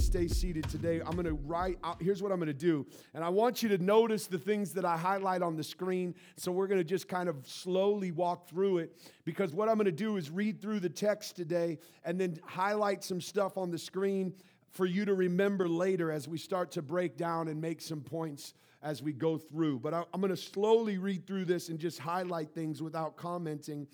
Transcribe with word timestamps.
stay 0.00 0.28
seated 0.28 0.68
today. 0.68 1.00
I'm 1.00 1.12
going 1.12 1.24
to 1.26 1.34
write 1.34 1.78
out, 1.84 2.00
here's 2.00 2.22
what 2.22 2.32
I'm 2.32 2.38
going 2.38 2.48
to 2.48 2.54
do. 2.54 2.86
And 3.14 3.22
I 3.22 3.28
want 3.28 3.62
you 3.62 3.68
to 3.70 3.78
notice 3.78 4.26
the 4.26 4.38
things 4.38 4.72
that 4.72 4.84
I 4.84 4.96
highlight 4.96 5.42
on 5.42 5.56
the 5.56 5.64
screen. 5.64 6.14
So 6.36 6.50
we're 6.50 6.66
going 6.66 6.80
to 6.80 6.84
just 6.84 7.08
kind 7.08 7.28
of 7.28 7.46
slowly 7.46 8.10
walk 8.10 8.48
through 8.48 8.78
it 8.78 8.96
because 9.24 9.52
what 9.52 9.68
I'm 9.68 9.76
going 9.76 9.84
to 9.86 9.92
do 9.92 10.16
is 10.16 10.30
read 10.30 10.60
through 10.60 10.80
the 10.80 10.88
text 10.88 11.36
today 11.36 11.78
and 12.04 12.20
then 12.20 12.38
highlight 12.44 13.04
some 13.04 13.20
stuff 13.20 13.58
on 13.58 13.70
the 13.70 13.78
screen 13.78 14.34
for 14.70 14.86
you 14.86 15.04
to 15.04 15.14
remember 15.14 15.68
later 15.68 16.10
as 16.10 16.28
we 16.28 16.38
start 16.38 16.70
to 16.72 16.82
break 16.82 17.16
down 17.16 17.48
and 17.48 17.60
make 17.60 17.80
some 17.80 18.00
points 18.00 18.54
as 18.82 19.02
we 19.02 19.12
go 19.12 19.36
through. 19.36 19.78
But 19.80 19.94
I, 19.94 20.04
I'm 20.14 20.20
going 20.20 20.30
to 20.30 20.36
slowly 20.36 20.98
read 20.98 21.26
through 21.26 21.44
this 21.44 21.68
and 21.68 21.78
just 21.78 21.98
highlight 21.98 22.54
things 22.54 22.82
without 22.82 23.16
commenting 23.16 23.86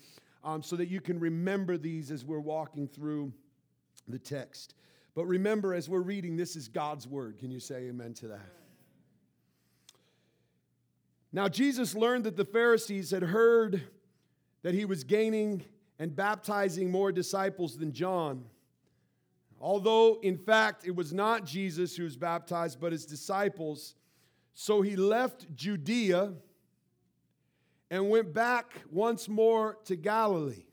um, 0.43 0.61
so 0.61 0.75
that 0.77 0.87
you 0.87 1.01
can 1.01 1.19
remember 1.19 1.77
these 1.77 2.11
as 2.11 2.23
we're 2.23 2.39
walking 2.39 2.87
through 2.87 3.33
the 4.07 4.19
text. 4.19 4.75
But 5.17 5.25
remember, 5.25 5.73
as 5.73 5.89
we're 5.89 6.01
reading, 6.01 6.37
this 6.37 6.55
is 6.55 6.67
God's 6.67 7.07
word. 7.07 7.39
Can 7.39 7.49
you 7.49 7.59
say 7.59 7.87
amen 7.87 8.13
to 8.13 8.27
that? 8.27 8.53
Now, 11.33 11.47
Jesus 11.47 11.95
learned 11.95 12.25
that 12.25 12.37
the 12.37 12.45
Pharisees 12.45 13.09
had 13.09 13.23
heard 13.23 13.81
that 14.61 14.75
he 14.75 14.85
was 14.85 15.03
gaining 15.03 15.65
and 15.97 16.15
baptizing 16.15 16.91
more 16.91 17.11
disciples 17.11 17.77
than 17.77 17.93
John. 17.93 18.45
Although, 19.59 20.19
in 20.21 20.37
fact, 20.37 20.85
it 20.85 20.95
was 20.95 21.11
not 21.11 21.45
Jesus 21.45 21.95
who 21.95 22.03
was 22.03 22.15
baptized, 22.15 22.79
but 22.79 22.91
his 22.91 23.07
disciples. 23.07 23.95
So 24.53 24.83
he 24.83 24.95
left 24.95 25.47
Judea 25.55 26.33
and 27.89 28.07
went 28.11 28.35
back 28.35 28.83
once 28.91 29.27
more 29.27 29.79
to 29.85 29.95
Galilee. 29.95 30.66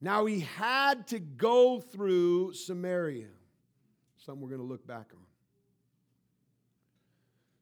Now 0.00 0.26
he 0.26 0.40
had 0.40 1.08
to 1.08 1.18
go 1.18 1.80
through 1.80 2.52
Samaria, 2.54 3.28
something 4.16 4.40
we're 4.40 4.48
going 4.48 4.60
to 4.60 4.66
look 4.66 4.86
back 4.86 5.10
on. 5.12 5.24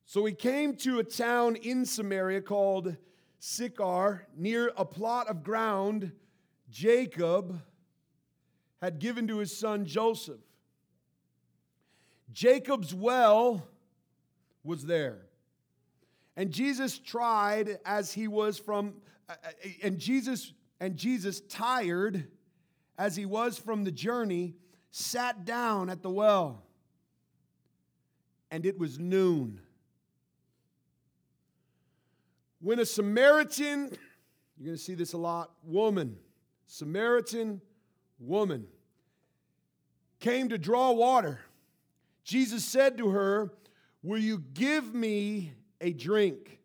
So 0.04 0.24
he 0.24 0.32
came 0.32 0.76
to 0.76 0.98
a 0.98 1.04
town 1.04 1.56
in 1.56 1.84
Samaria 1.84 2.42
called 2.42 2.96
Sychar, 3.38 4.26
near 4.36 4.70
a 4.76 4.84
plot 4.84 5.28
of 5.28 5.42
ground 5.42 6.12
Jacob 6.70 7.60
had 8.80 8.98
given 8.98 9.26
to 9.28 9.38
his 9.38 9.56
son 9.56 9.84
Joseph. 9.84 10.40
Jacob's 12.32 12.94
well 12.94 13.66
was 14.62 14.84
there. 14.84 15.26
And 16.36 16.50
Jesus 16.50 16.98
tried 16.98 17.78
as 17.84 18.12
he 18.12 18.28
was 18.28 18.58
from, 18.58 18.94
uh, 19.28 19.34
uh, 19.42 19.68
and 19.82 19.98
Jesus, 19.98 20.52
and 20.80 20.96
Jesus, 20.96 21.40
tired 21.40 22.28
as 22.98 23.16
he 23.16 23.26
was 23.26 23.58
from 23.58 23.84
the 23.84 23.90
journey, 23.90 24.54
sat 24.90 25.44
down 25.44 25.90
at 25.90 26.02
the 26.02 26.10
well. 26.10 26.62
And 28.50 28.64
it 28.64 28.78
was 28.78 28.98
noon. 28.98 29.60
When 32.60 32.78
a 32.78 32.86
Samaritan, 32.86 33.90
you're 34.56 34.66
going 34.66 34.76
to 34.76 34.82
see 34.82 34.94
this 34.94 35.12
a 35.12 35.18
lot, 35.18 35.50
woman, 35.62 36.16
Samaritan 36.66 37.60
woman, 38.18 38.66
came 40.20 40.48
to 40.48 40.58
draw 40.58 40.92
water, 40.92 41.40
Jesus 42.24 42.64
said 42.64 42.98
to 42.98 43.10
her, 43.10 43.52
Will 44.02 44.18
you 44.18 44.42
give 44.52 44.94
me 44.94 45.52
a 45.80 45.92
drink? 45.92 46.60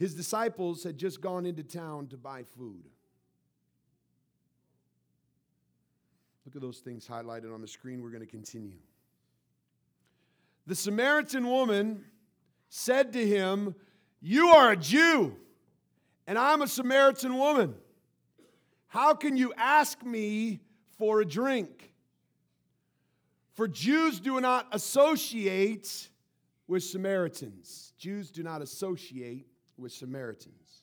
His 0.00 0.14
disciples 0.14 0.82
had 0.82 0.96
just 0.96 1.20
gone 1.20 1.44
into 1.44 1.62
town 1.62 2.06
to 2.06 2.16
buy 2.16 2.42
food. 2.42 2.88
Look 6.46 6.56
at 6.56 6.62
those 6.62 6.78
things 6.78 7.06
highlighted 7.06 7.52
on 7.52 7.60
the 7.60 7.68
screen. 7.68 8.02
We're 8.02 8.08
going 8.08 8.24
to 8.24 8.26
continue. 8.26 8.78
The 10.66 10.74
Samaritan 10.74 11.46
woman 11.46 12.06
said 12.70 13.12
to 13.12 13.26
him, 13.26 13.74
You 14.22 14.48
are 14.48 14.70
a 14.70 14.76
Jew, 14.76 15.36
and 16.26 16.38
I'm 16.38 16.62
a 16.62 16.66
Samaritan 16.66 17.36
woman. 17.36 17.74
How 18.86 19.12
can 19.12 19.36
you 19.36 19.52
ask 19.54 20.02
me 20.02 20.60
for 20.96 21.20
a 21.20 21.26
drink? 21.26 21.92
For 23.52 23.68
Jews 23.68 24.18
do 24.18 24.40
not 24.40 24.66
associate 24.72 26.08
with 26.66 26.84
Samaritans. 26.84 27.92
Jews 27.98 28.30
do 28.30 28.42
not 28.42 28.62
associate 28.62 29.46
with 29.80 29.92
Samaritans. 29.92 30.82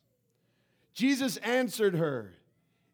Jesus 0.94 1.38
answered 1.38 1.96
her, 1.96 2.34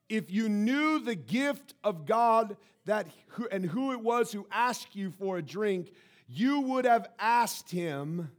If 0.09 0.29
you 0.29 0.49
knew 0.49 0.99
the 0.99 1.15
gift 1.15 1.73
of 1.83 2.05
God 2.05 2.57
that 2.85 3.07
and 3.51 3.65
who 3.65 3.93
it 3.93 4.01
was 4.01 4.31
who 4.31 4.45
asked 4.51 4.95
you 4.95 5.09
for 5.11 5.37
a 5.37 5.41
drink, 5.41 5.91
you 6.27 6.59
would 6.61 6.85
have 6.85 7.07
asked 7.17 7.71
him, 7.71 8.31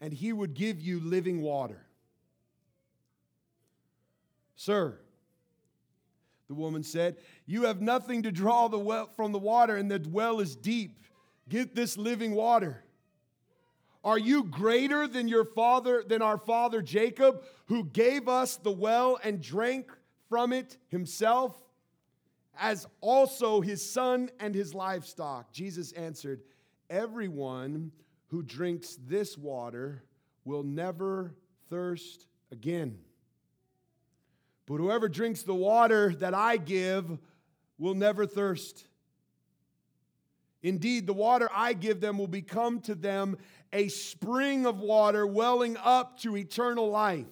and 0.00 0.12
he 0.12 0.32
would 0.32 0.54
give 0.54 0.80
you 0.80 1.00
living 1.00 1.42
water. 1.42 1.84
Sir, 4.54 4.98
the 6.48 6.54
woman 6.54 6.82
said, 6.82 7.16
You 7.46 7.64
have 7.64 7.80
nothing 7.80 8.22
to 8.22 8.32
draw 8.32 8.68
the 8.68 8.78
well 8.78 9.06
from 9.16 9.32
the 9.32 9.38
water, 9.38 9.76
and 9.76 9.90
the 9.90 10.04
well 10.08 10.40
is 10.40 10.56
deep. 10.56 11.04
Get 11.48 11.74
this 11.74 11.96
living 11.96 12.34
water. 12.34 12.84
Are 14.04 14.18
you 14.18 14.44
greater 14.44 15.06
than 15.06 15.28
your 15.28 15.44
father, 15.44 16.04
than 16.06 16.22
our 16.22 16.38
father 16.38 16.82
Jacob, 16.82 17.42
who 17.66 17.84
gave 17.84 18.28
us 18.28 18.56
the 18.56 18.70
well 18.70 19.18
and 19.22 19.42
drank 19.42 19.90
from 20.28 20.52
it 20.52 20.76
himself, 20.88 21.60
as 22.58 22.86
also 23.00 23.60
his 23.60 23.88
son 23.88 24.30
and 24.38 24.54
his 24.54 24.74
livestock? 24.74 25.52
Jesus 25.52 25.92
answered, 25.92 26.42
Everyone 26.88 27.92
who 28.28 28.42
drinks 28.42 28.98
this 29.06 29.36
water 29.36 30.04
will 30.44 30.62
never 30.62 31.34
thirst 31.68 32.26
again. 32.52 32.98
But 34.66 34.76
whoever 34.76 35.08
drinks 35.08 35.42
the 35.42 35.54
water 35.54 36.14
that 36.16 36.34
I 36.34 36.56
give 36.56 37.18
will 37.78 37.94
never 37.94 38.26
thirst. 38.26 38.86
Indeed, 40.62 41.06
the 41.06 41.14
water 41.14 41.48
I 41.54 41.72
give 41.72 42.00
them 42.00 42.18
will 42.18 42.26
become 42.26 42.80
to 42.82 42.94
them 42.94 43.38
a 43.72 43.88
spring 43.88 44.66
of 44.66 44.80
water 44.80 45.26
welling 45.26 45.76
up 45.76 46.18
to 46.20 46.36
eternal 46.36 46.90
life. 46.90 47.26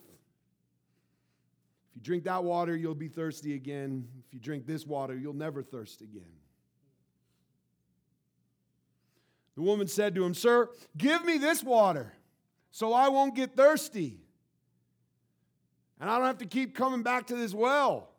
If 1.91 1.97
you 1.97 2.03
drink 2.03 2.25
that 2.25 2.45
water, 2.45 2.77
you'll 2.77 2.95
be 2.95 3.09
thirsty 3.09 3.55
again. 3.55 4.09
If 4.27 4.35
you 4.35 4.41
drink 4.41 4.67
this 4.67 4.87
water, 4.87 5.17
you'll 5.17 5.35
never 5.35 5.63
thirst 5.63 6.03
again. 6.03 6.23
The 9.55 9.63
woman 9.63 9.87
said 9.87 10.15
to 10.15 10.25
him, 10.25 10.35
Sir, 10.35 10.69
give 10.97 11.25
me 11.25 11.39
this 11.39 11.65
water 11.65 12.13
so 12.71 12.93
I 12.93 13.09
won't 13.09 13.35
get 13.35 13.57
thirsty. 13.57 14.21
And 15.99 16.11
I 16.11 16.19
don't 16.19 16.27
have 16.27 16.39
to 16.39 16.47
keep 16.47 16.75
coming 16.75 17.03
back 17.03 17.29
to 17.29 17.37
this 17.37 17.55
well. 17.55 18.11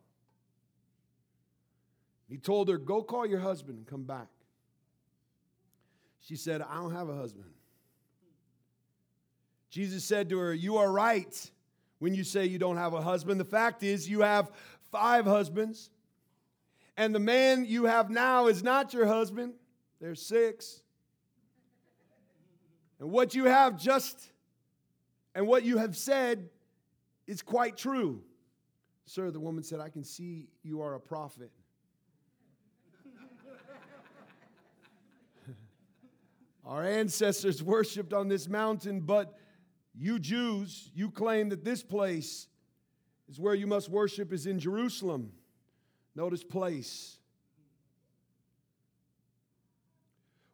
He 2.28 2.38
told 2.38 2.70
her, 2.70 2.78
Go 2.78 3.04
call 3.04 3.26
your 3.26 3.40
husband 3.40 3.78
and 3.78 3.88
come 3.88 4.04
back. 4.04 4.28
She 6.20 6.36
said, 6.36 6.62
I 6.62 6.76
don't 6.76 6.94
have 6.94 7.08
a 7.08 7.16
husband. 7.16 7.46
Jesus 9.78 10.04
said 10.04 10.28
to 10.30 10.40
her, 10.40 10.56
You 10.56 10.78
are 10.78 10.92
right 10.92 11.52
when 12.00 12.16
you 12.16 12.24
say 12.24 12.48
you 12.48 12.58
don't 12.58 12.78
have 12.78 12.96
a 12.96 13.02
husband. 13.02 13.40
The 13.40 13.46
fact 13.46 13.84
is, 13.84 14.10
you 14.10 14.22
have 14.22 14.52
five 14.92 15.26
husbands, 15.26 15.92
and 16.98 17.14
the 17.14 17.20
man 17.20 17.64
you 17.64 17.86
have 17.86 18.10
now 18.10 18.48
is 18.48 18.64
not 18.64 18.92
your 18.92 19.06
husband. 19.06 19.54
There's 20.02 20.20
six. 20.20 20.82
And 23.00 23.12
what 23.12 23.36
you 23.36 23.44
have 23.44 23.80
just, 23.80 24.32
and 25.36 25.46
what 25.46 25.62
you 25.62 25.78
have 25.78 25.96
said 25.96 26.50
is 27.28 27.44
quite 27.44 27.78
true. 27.78 28.24
Sir, 29.06 29.30
the 29.30 29.40
woman 29.40 29.64
said, 29.64 29.80
I 29.80 29.90
can 29.90 30.04
see 30.04 30.48
you 30.64 30.82
are 30.82 30.96
a 30.96 31.00
prophet. 31.00 31.52
Our 36.66 36.84
ancestors 36.84 37.62
worshiped 37.62 38.12
on 38.12 38.28
this 38.28 38.48
mountain, 38.48 39.02
but 39.02 39.38
you 40.00 40.20
Jews, 40.20 40.92
you 40.94 41.10
claim 41.10 41.50
that 41.50 41.66
this 41.66 41.82
place 41.82 42.48
is 43.30 43.40
where 43.40 43.56
you 43.56 43.68
must 43.68 43.90
worship 43.90 44.32
is 44.32 44.46
in 44.46 44.60
Jerusalem. 44.60 45.32
Notice 46.16 46.44
place. 46.44 47.18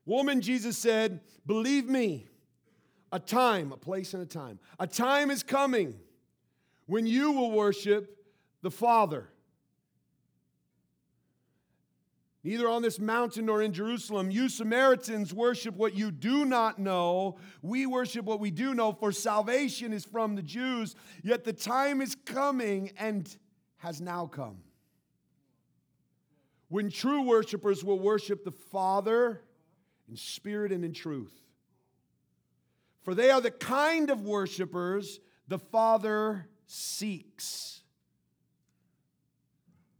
Woman, 0.06 0.42
Jesus 0.42 0.78
said, 0.78 1.22
believe 1.46 1.86
me, 1.86 2.28
a 3.12 3.20
time, 3.20 3.72
a 3.72 3.78
place 3.78 4.14
and 4.14 4.24
a 4.24 4.26
time. 4.26 4.60
A 4.80 4.88
time 4.88 5.30
is 5.30 5.44
coming 5.44 5.96
when 6.88 7.06
you 7.06 7.32
will 7.32 7.52
worship 7.52 8.18
the 8.62 8.72
Father. 8.72 9.30
Neither 12.44 12.68
on 12.70 12.82
this 12.82 13.00
mountain 13.00 13.46
nor 13.46 13.62
in 13.62 13.74
Jerusalem. 13.74 14.30
You 14.30 14.50
Samaritans 14.50 15.34
worship 15.34 15.76
what 15.76 15.96
you 15.96 16.12
do 16.12 16.46
not 16.46 16.80
know. 16.80 17.38
We 17.62 17.86
worship 17.86 18.26
what 18.26 18.40
we 18.40 18.52
do 18.52 18.74
know, 18.74 18.92
for 18.92 19.12
salvation 19.12 19.94
is 19.94 20.06
from 20.06 20.36
the 20.36 20.42
Jews. 20.42 20.96
Yet 21.24 21.44
the 21.44 21.54
time 21.54 22.02
is 22.02 22.16
coming 22.26 22.92
and 22.98 23.34
has 23.78 24.02
now 24.02 24.28
come 24.28 24.58
when 26.74 26.90
true 26.90 27.22
worshipers 27.22 27.84
will 27.84 28.00
worship 28.00 28.44
the 28.44 28.52
Father 28.52 29.44
in 30.10 30.16
spirit 30.16 30.72
and 30.72 30.84
in 30.84 30.92
truth. 30.92 31.32
For 33.04 33.14
they 33.14 33.30
are 33.30 33.42
the 33.42 33.52
kind 33.52 34.10
of 34.10 34.24
worshipers 34.24 35.20
the 35.48 35.60
Father 35.60 36.48
seeks. 36.66 37.63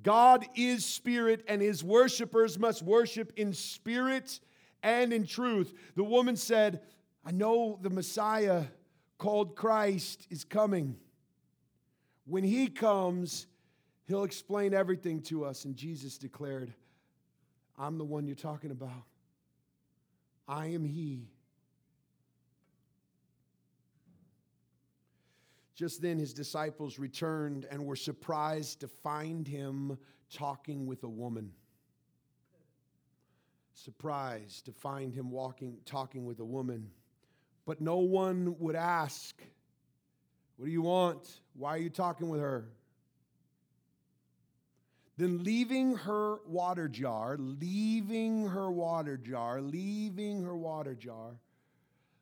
God 0.04 0.46
is 0.56 0.86
spirit, 0.86 1.44
and 1.48 1.62
his 1.62 1.84
worshipers 1.84 2.60
must 2.60 2.84
worship 2.84 3.34
in 3.38 3.54
spirit 3.54 4.40
and 4.84 5.14
in 5.14 5.26
truth. 5.26 5.74
The 5.96 6.04
woman 6.04 6.36
said, 6.36 6.82
I 7.26 7.32
know 7.32 7.80
the 7.82 7.90
Messiah 7.90 8.66
called 9.18 9.56
Christ 9.56 10.28
is 10.30 10.44
coming. 10.44 10.98
When 12.26 12.44
he 12.44 12.68
comes, 12.68 13.48
he'll 14.06 14.26
explain 14.26 14.74
everything 14.74 15.22
to 15.24 15.46
us. 15.46 15.64
And 15.64 15.76
Jesus 15.76 16.18
declared, 16.18 16.74
I'm 17.80 17.98
the 17.98 18.04
one 18.04 18.28
you're 18.28 18.36
talking 18.36 18.72
about. 18.72 18.92
I 20.48 20.68
am 20.68 20.84
he. 20.84 21.30
Just 25.76 26.02
then, 26.02 26.20
his 26.20 26.34
disciples 26.34 27.00
returned 27.00 27.66
and 27.70 27.86
were 27.86 27.96
surprised 27.96 28.82
to 28.82 28.88
find 28.88 29.48
him 29.48 29.98
talking 30.32 30.86
with 30.86 31.04
a 31.04 31.10
woman. 31.10 31.52
Surprised 33.74 34.66
to 34.66 34.72
find 34.72 35.14
him 35.14 35.32
walking, 35.32 35.78
talking 35.86 36.26
with 36.26 36.40
a 36.40 36.46
woman. 36.46 36.92
But 37.66 37.82
no 37.82 37.98
one 37.98 38.56
would 38.60 38.76
ask, 38.76 39.42
What 40.58 40.68
do 40.68 40.72
you 40.72 40.84
want? 40.84 41.28
Why 41.56 41.70
are 41.72 41.80
you 41.80 41.90
talking 41.90 42.30
with 42.30 42.42
her? 42.42 42.70
Then, 45.18 45.44
leaving 45.44 45.96
her 45.96 46.38
water 46.48 46.88
jar, 46.88 47.38
leaving 47.38 48.48
her 48.48 48.72
water 48.72 49.18
jar, 49.18 49.62
leaving 49.62 50.44
her 50.44 50.56
water 50.56 50.96
jar, 50.96 51.36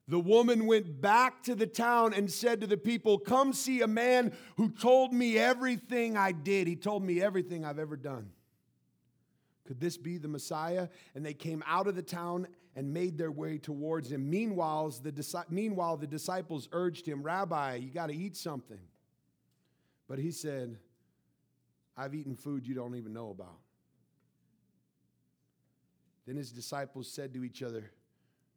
the 0.07 0.19
woman 0.19 0.65
went 0.65 0.99
back 0.99 1.43
to 1.43 1.55
the 1.55 1.67
town 1.67 2.13
and 2.13 2.29
said 2.29 2.61
to 2.61 2.67
the 2.67 2.77
people, 2.77 3.17
Come 3.17 3.53
see 3.53 3.81
a 3.81 3.87
man 3.87 4.33
who 4.57 4.69
told 4.69 5.13
me 5.13 5.37
everything 5.37 6.17
I 6.17 6.31
did. 6.31 6.67
He 6.67 6.75
told 6.75 7.03
me 7.03 7.21
everything 7.21 7.63
I've 7.63 7.79
ever 7.79 7.95
done. 7.95 8.31
Could 9.65 9.79
this 9.79 9.97
be 9.97 10.17
the 10.17 10.27
Messiah? 10.27 10.89
And 11.15 11.25
they 11.25 11.33
came 11.33 11.63
out 11.65 11.87
of 11.87 11.95
the 11.95 12.01
town 12.01 12.47
and 12.75 12.93
made 12.93 13.17
their 13.17 13.31
way 13.31 13.57
towards 13.57 14.11
him. 14.11 14.29
Meanwhile, 14.29 14.89
the, 15.01 15.45
meanwhile, 15.49 15.97
the 15.97 16.07
disciples 16.07 16.67
urged 16.71 17.05
him, 17.05 17.21
Rabbi, 17.21 17.75
you 17.75 17.89
got 17.89 18.07
to 18.07 18.15
eat 18.15 18.35
something. 18.35 18.79
But 20.07 20.19
he 20.19 20.31
said, 20.31 20.77
I've 21.95 22.15
eaten 22.15 22.35
food 22.35 22.67
you 22.67 22.73
don't 22.73 22.95
even 22.95 23.13
know 23.13 23.29
about. 23.29 23.59
Then 26.25 26.35
his 26.35 26.51
disciples 26.51 27.09
said 27.11 27.33
to 27.33 27.43
each 27.43 27.63
other, 27.63 27.91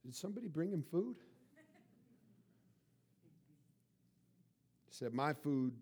Did 0.04 0.14
somebody 0.14 0.48
bring 0.48 0.72
him 0.72 0.82
food? 0.82 1.16
Said, 4.94 5.12
My 5.12 5.32
food 5.32 5.74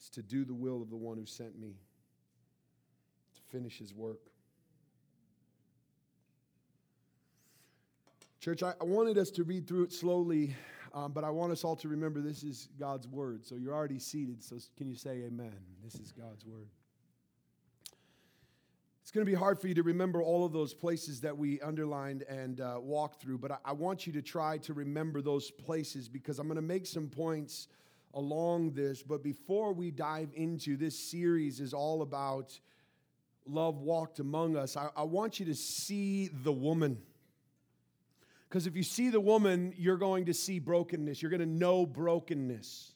is 0.00 0.08
to 0.10 0.22
do 0.22 0.44
the 0.44 0.54
will 0.54 0.80
of 0.80 0.90
the 0.90 0.96
one 0.96 1.16
who 1.16 1.26
sent 1.26 1.58
me, 1.58 1.74
to 3.34 3.40
finish 3.50 3.78
his 3.78 3.92
work. 3.92 4.20
Church, 8.38 8.62
I, 8.62 8.74
wanted 8.80 9.18
us 9.18 9.30
to 9.30 9.42
read 9.42 9.66
through 9.66 9.82
it 9.84 9.92
slowly, 9.92 10.54
um, 10.94 11.10
but 11.10 11.24
I 11.24 11.30
want 11.30 11.50
us 11.50 11.64
all 11.64 11.74
to 11.76 11.88
remember 11.88 12.20
this 12.20 12.44
is 12.44 12.68
God's 12.78 13.08
word. 13.08 13.44
So 13.44 13.56
you're 13.56 13.74
already 13.74 13.98
seated, 13.98 14.40
so 14.40 14.56
can 14.76 14.88
you 14.88 14.94
say 14.94 15.24
amen? 15.26 15.56
This 15.82 15.96
is 15.96 16.12
God's 16.12 16.46
word. 16.46 16.68
It's 19.02 19.10
going 19.10 19.26
to 19.26 19.30
be 19.30 19.36
hard 19.36 19.58
for 19.60 19.66
you 19.66 19.74
to 19.74 19.82
remember 19.82 20.22
all 20.22 20.44
of 20.44 20.52
those 20.52 20.74
places 20.74 21.20
that 21.22 21.36
we 21.36 21.60
underlined 21.60 22.22
and 22.22 22.60
uh, 22.60 22.76
walked 22.80 23.20
through, 23.20 23.38
but 23.38 23.50
I, 23.50 23.56
I 23.64 23.72
want 23.72 24.06
you 24.06 24.12
to 24.12 24.22
try 24.22 24.58
to 24.58 24.74
remember 24.74 25.20
those 25.20 25.50
places 25.50 26.08
because 26.08 26.38
I'm 26.38 26.46
going 26.46 26.54
to 26.54 26.62
make 26.62 26.86
some 26.86 27.08
points 27.08 27.66
along 28.16 28.72
this. 28.72 29.02
But 29.02 29.22
before 29.22 29.72
we 29.72 29.92
dive 29.92 30.30
into 30.34 30.76
this 30.76 30.98
series, 30.98 31.60
is 31.60 31.72
all 31.72 32.02
about 32.02 32.58
love 33.46 33.82
walked 33.82 34.18
among 34.18 34.56
us. 34.56 34.76
I, 34.76 34.88
I 34.96 35.04
want 35.04 35.38
you 35.38 35.46
to 35.46 35.54
see 35.54 36.28
the 36.28 36.52
woman. 36.52 36.98
Because 38.48 38.66
if 38.66 38.74
you 38.74 38.82
see 38.82 39.10
the 39.10 39.20
woman, 39.20 39.74
you're 39.76 39.98
going 39.98 40.26
to 40.26 40.34
see 40.34 40.58
brokenness. 40.58 41.20
You're 41.20 41.30
going 41.30 41.40
to 41.40 41.46
know 41.46 41.84
brokenness. 41.84 42.92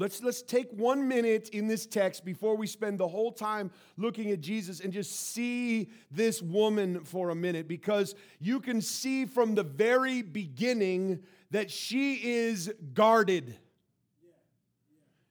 Let's, 0.00 0.22
let's 0.22 0.40
take 0.40 0.70
one 0.72 1.08
minute 1.08 1.50
in 1.50 1.68
this 1.68 1.84
text 1.84 2.24
before 2.24 2.56
we 2.56 2.66
spend 2.66 2.98
the 2.98 3.06
whole 3.06 3.32
time 3.32 3.70
looking 3.98 4.30
at 4.30 4.40
Jesus 4.40 4.80
and 4.80 4.94
just 4.94 5.14
see 5.14 5.90
this 6.10 6.40
woman 6.40 7.04
for 7.04 7.28
a 7.28 7.34
minute 7.34 7.68
because 7.68 8.14
you 8.40 8.60
can 8.60 8.80
see 8.80 9.26
from 9.26 9.54
the 9.54 9.62
very 9.62 10.22
beginning 10.22 11.22
that 11.50 11.70
she 11.70 12.14
is 12.14 12.72
guarded. 12.94 13.56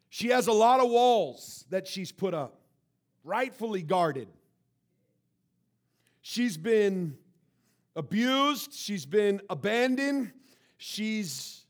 She 0.09 0.29
has 0.29 0.47
a 0.47 0.51
lot 0.51 0.79
of 0.79 0.89
walls 0.89 1.65
that 1.69 1.87
she's 1.87 2.11
put 2.11 2.33
up, 2.33 2.59
rightfully 3.23 3.81
guarded. 3.81 4.27
She's 6.21 6.57
been 6.57 7.17
abused, 7.95 8.73
she's 8.73 9.05
been 9.05 9.41
abandoned, 9.49 10.31
she's 10.77 11.65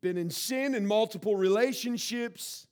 been 0.00 0.16
in 0.16 0.30
sin 0.30 0.74
in 0.74 0.86
multiple 0.86 1.36
relationships. 1.36 2.66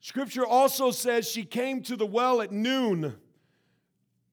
Scripture 0.00 0.46
also 0.46 0.90
says 0.90 1.28
she 1.28 1.44
came 1.44 1.82
to 1.82 1.96
the 1.96 2.06
well 2.06 2.42
at 2.42 2.50
noon 2.50 3.16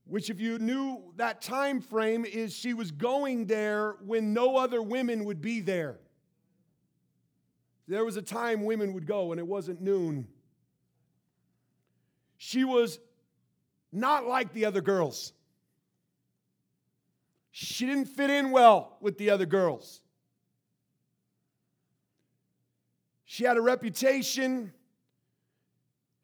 which 0.09 0.31
if 0.31 0.39
you 0.39 0.57
knew 0.57 1.13
that 1.17 1.39
time 1.39 1.79
frame 1.79 2.25
is 2.25 2.51
she 2.53 2.73
was 2.73 2.89
going 2.89 3.45
there 3.45 3.95
when 4.03 4.33
no 4.33 4.57
other 4.57 4.81
women 4.81 5.23
would 5.25 5.39
be 5.39 5.61
there. 5.61 5.99
There 7.87 8.03
was 8.03 8.17
a 8.17 8.21
time 8.21 8.65
women 8.65 8.93
would 8.93 9.05
go 9.05 9.31
and 9.31 9.39
it 9.39 9.45
wasn't 9.45 9.81
noon. 9.81 10.27
She 12.37 12.63
was 12.63 12.99
not 13.91 14.25
like 14.25 14.51
the 14.53 14.65
other 14.65 14.81
girls. 14.81 15.33
She 17.51 17.85
didn't 17.85 18.05
fit 18.05 18.31
in 18.31 18.51
well 18.51 18.97
with 19.01 19.17
the 19.17 19.29
other 19.29 19.45
girls. 19.45 20.01
She 23.25 23.43
had 23.43 23.57
a 23.57 23.61
reputation. 23.61 24.73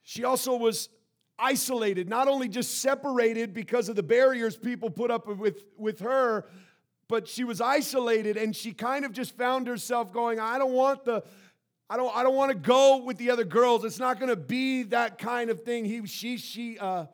She 0.01 0.23
also 0.23 0.55
was 0.55 0.89
isolated, 1.37 2.07
not 2.09 2.27
only 2.27 2.47
just 2.47 2.81
separated 2.81 3.53
because 3.53 3.89
of 3.89 3.95
the 3.95 4.03
barriers 4.03 4.55
people 4.55 4.89
put 4.89 5.11
up 5.11 5.27
with, 5.27 5.63
with 5.77 5.99
her, 5.99 6.45
but 7.07 7.27
she 7.27 7.43
was 7.43 7.61
isolated 7.61 8.37
and 8.37 8.55
she 8.55 8.73
kind 8.73 9.05
of 9.05 9.11
just 9.11 9.37
found 9.37 9.67
herself 9.67 10.11
going, 10.11 10.39
I 10.39 10.57
don't 10.57 10.73
want 10.73 11.05
the. 11.05 11.23
I 11.87 11.97
don't, 11.97 12.15
I 12.17 12.23
don't 12.23 12.33
want 12.33 12.51
to 12.51 12.57
go 12.57 13.03
with 13.03 13.17
the 13.17 13.29
other 13.29 13.43
girls. 13.43 13.85
It's 13.85 13.99
not 13.99 14.19
going 14.19 14.31
to 14.31 14.35
be 14.35 14.81
that 14.83 15.19
kind 15.19 15.51
of 15.51 15.61
thing. 15.61 15.85
He, 15.85 16.03
she, 16.07 16.37
she, 16.37 16.79
uh, 16.79 17.05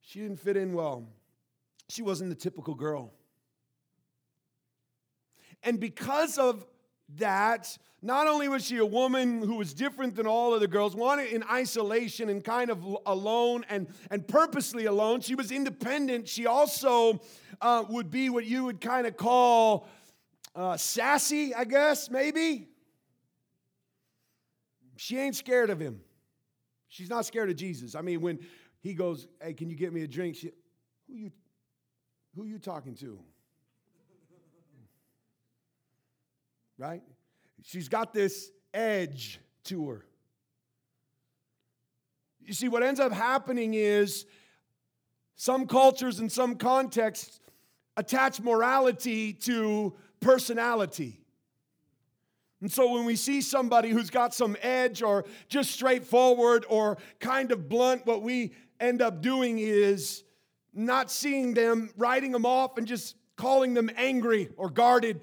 she 0.00 0.20
didn't 0.20 0.38
fit 0.38 0.56
in 0.56 0.74
well. 0.74 1.08
She 1.88 2.02
wasn't 2.02 2.30
the 2.30 2.36
typical 2.36 2.76
girl. 2.76 3.12
And 5.64 5.80
because 5.80 6.38
of 6.38 6.64
that 7.18 7.76
not 8.02 8.26
only 8.26 8.48
was 8.48 8.64
she 8.64 8.78
a 8.78 8.86
woman 8.86 9.42
who 9.42 9.56
was 9.56 9.74
different 9.74 10.16
than 10.16 10.26
all 10.26 10.54
other 10.54 10.66
girls, 10.66 10.96
wanted 10.96 11.32
in 11.32 11.42
isolation 11.50 12.28
and 12.28 12.42
kind 12.42 12.70
of 12.70 12.82
alone 13.06 13.64
and, 13.68 13.88
and 14.10 14.26
purposely 14.26 14.86
alone, 14.86 15.20
she 15.20 15.34
was 15.34 15.52
independent. 15.52 16.26
She 16.26 16.46
also 16.46 17.20
uh, 17.60 17.84
would 17.88 18.10
be 18.10 18.30
what 18.30 18.46
you 18.46 18.64
would 18.64 18.80
kind 18.80 19.06
of 19.06 19.16
call 19.16 19.86
uh, 20.54 20.76
sassy, 20.76 21.54
I 21.54 21.64
guess, 21.64 22.10
maybe. 22.10 22.68
She 24.96 25.18
ain't 25.18 25.36
scared 25.36 25.70
of 25.70 25.78
him. 25.78 26.00
She's 26.88 27.08
not 27.08 27.24
scared 27.24 27.50
of 27.50 27.56
Jesus. 27.56 27.94
I 27.94 28.00
mean, 28.00 28.20
when 28.20 28.38
he 28.80 28.94
goes, 28.94 29.28
Hey, 29.40 29.54
can 29.54 29.70
you 29.70 29.76
get 29.76 29.92
me 29.92 30.02
a 30.02 30.08
drink? 30.08 30.36
She, 30.36 30.50
who 31.06 31.14
you 31.14 31.30
who 32.34 32.44
you 32.44 32.58
talking 32.58 32.94
to? 32.96 33.18
Right? 36.80 37.02
She's 37.62 37.90
got 37.90 38.14
this 38.14 38.50
edge 38.72 39.38
to 39.64 39.90
her. 39.90 40.06
You 42.40 42.54
see, 42.54 42.68
what 42.68 42.82
ends 42.82 42.98
up 42.98 43.12
happening 43.12 43.74
is 43.74 44.24
some 45.36 45.66
cultures 45.66 46.20
and 46.20 46.32
some 46.32 46.56
contexts 46.56 47.38
attach 47.98 48.40
morality 48.40 49.34
to 49.34 49.94
personality. 50.20 51.20
And 52.62 52.72
so 52.72 52.92
when 52.94 53.04
we 53.04 53.14
see 53.14 53.42
somebody 53.42 53.90
who's 53.90 54.10
got 54.10 54.32
some 54.32 54.56
edge 54.62 55.02
or 55.02 55.26
just 55.48 55.72
straightforward 55.72 56.64
or 56.68 56.96
kind 57.18 57.52
of 57.52 57.68
blunt, 57.68 58.06
what 58.06 58.22
we 58.22 58.52
end 58.80 59.02
up 59.02 59.20
doing 59.20 59.58
is 59.58 60.24
not 60.72 61.10
seeing 61.10 61.52
them, 61.52 61.90
writing 61.98 62.32
them 62.32 62.46
off, 62.46 62.78
and 62.78 62.86
just 62.86 63.16
calling 63.36 63.74
them 63.74 63.90
angry 63.96 64.48
or 64.56 64.70
guarded. 64.70 65.20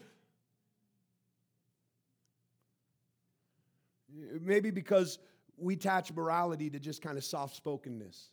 Maybe 4.41 4.71
because 4.71 5.19
we 5.57 5.74
attach 5.74 6.13
morality 6.13 6.69
to 6.69 6.79
just 6.79 7.01
kind 7.01 7.17
of 7.17 7.24
soft 7.24 7.55
spokenness. 7.55 8.29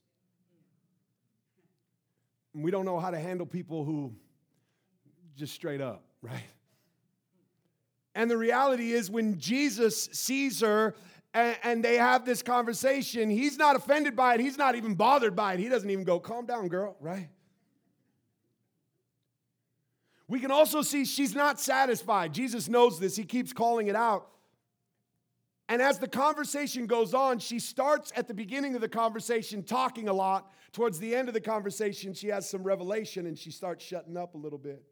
We 2.55 2.71
don't 2.71 2.85
know 2.85 3.01
how 3.01 3.11
to 3.11 3.19
handle 3.19 3.47
people 3.47 3.85
who 3.85 4.15
just 5.37 5.55
straight 5.55 5.81
up, 5.81 6.05
right? 6.23 6.45
And 8.15 8.31
the 8.31 8.37
reality 8.37 8.93
is, 8.93 9.11
when 9.11 9.39
Jesus 9.39 10.09
sees 10.13 10.61
her 10.61 10.95
and, 11.33 11.57
and, 11.65 11.85
they 11.85 11.97
have 11.97 12.25
this 12.25 12.43
conversation, 12.43 13.29
he's 13.29 13.59
not 13.59 13.75
offended 13.75 14.15
by 14.15 14.35
it. 14.35 14.41
He's 14.41 14.57
not 14.57 14.77
even 14.77 14.95
bothered 14.95 15.35
by 15.35 15.55
it. 15.55 15.59
He 15.59 15.69
doesn't 15.69 15.91
even 15.91 16.05
go, 16.05 16.21
Calm 16.21 16.47
down, 16.47 16.69
girl, 16.69 16.97
right? 17.01 17.29
We 20.29 20.39
can 20.39 20.53
also 20.53 20.83
see 20.83 21.05
she's 21.05 21.35
not 21.35 21.59
satisfied. 21.61 22.33
Jesus 22.33 22.69
knows 22.69 23.01
this, 23.01 23.17
he 23.17 23.25
keeps 23.25 23.53
calling 23.53 23.89
it 23.89 23.97
out. 23.97 24.29
And 25.69 25.81
as 25.81 25.99
the 25.99 26.09
conversation 26.09 26.87
goes 26.87 27.15
on, 27.15 27.39
she 27.39 27.59
starts 27.59 28.13
at 28.17 28.29
the 28.29 28.35
beginning 28.35 28.75
of 28.75 28.81
the 28.81 28.89
conversation 28.89 29.63
talking 29.63 30.09
a 30.09 30.13
lot. 30.13 30.53
Towards 30.73 30.99
the 30.99 31.15
end 31.15 31.29
of 31.29 31.35
the 31.35 31.41
conversation, 31.41 32.13
she 32.13 32.29
has 32.29 32.49
some 32.49 32.63
revelation 32.63 33.27
and 33.27 33.39
she 33.39 33.51
starts 33.51 33.85
shutting 33.85 34.17
up 34.17 34.35
a 34.35 34.39
little 34.39 34.59
bit. 34.59 34.83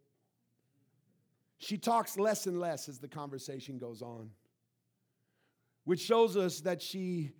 She 1.58 1.76
talks 1.76 2.16
less 2.16 2.46
and 2.46 2.58
less 2.58 2.88
as 2.88 2.98
the 2.98 3.08
conversation 3.08 3.78
goes 3.78 4.00
on, 4.00 4.30
which 5.84 6.00
shows 6.00 6.36
us 6.36 6.60
that 6.60 6.80
she 6.80 7.32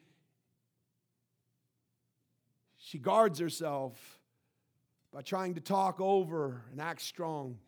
she 2.79 2.99
guards 2.99 3.39
herself 3.39 4.21
by 5.13 5.23
trying 5.23 5.55
to 5.55 5.61
talk 5.61 6.01
over 6.01 6.63
and 6.71 6.81
act 6.81 7.01
strong. 7.01 7.59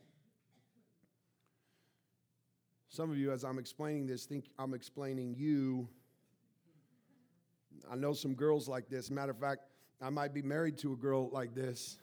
Some 2.95 3.11
of 3.11 3.19
you, 3.19 3.33
as 3.33 3.43
I'm 3.43 3.59
explaining 3.59 4.07
this, 4.07 4.25
think 4.25 4.45
I'm 4.57 4.73
explaining 4.73 5.35
you. 5.37 5.89
I 7.91 7.97
know 7.97 8.13
some 8.13 8.35
girls 8.35 8.69
like 8.69 8.89
this. 8.89 9.11
Matter 9.11 9.33
of 9.33 9.39
fact, 9.41 9.63
I 10.01 10.11
might 10.11 10.33
be 10.33 10.43
married 10.43 10.79
to 10.79 10.93
a 10.93 10.97
girl 10.97 11.29
like 11.31 11.57
this. 11.57 11.99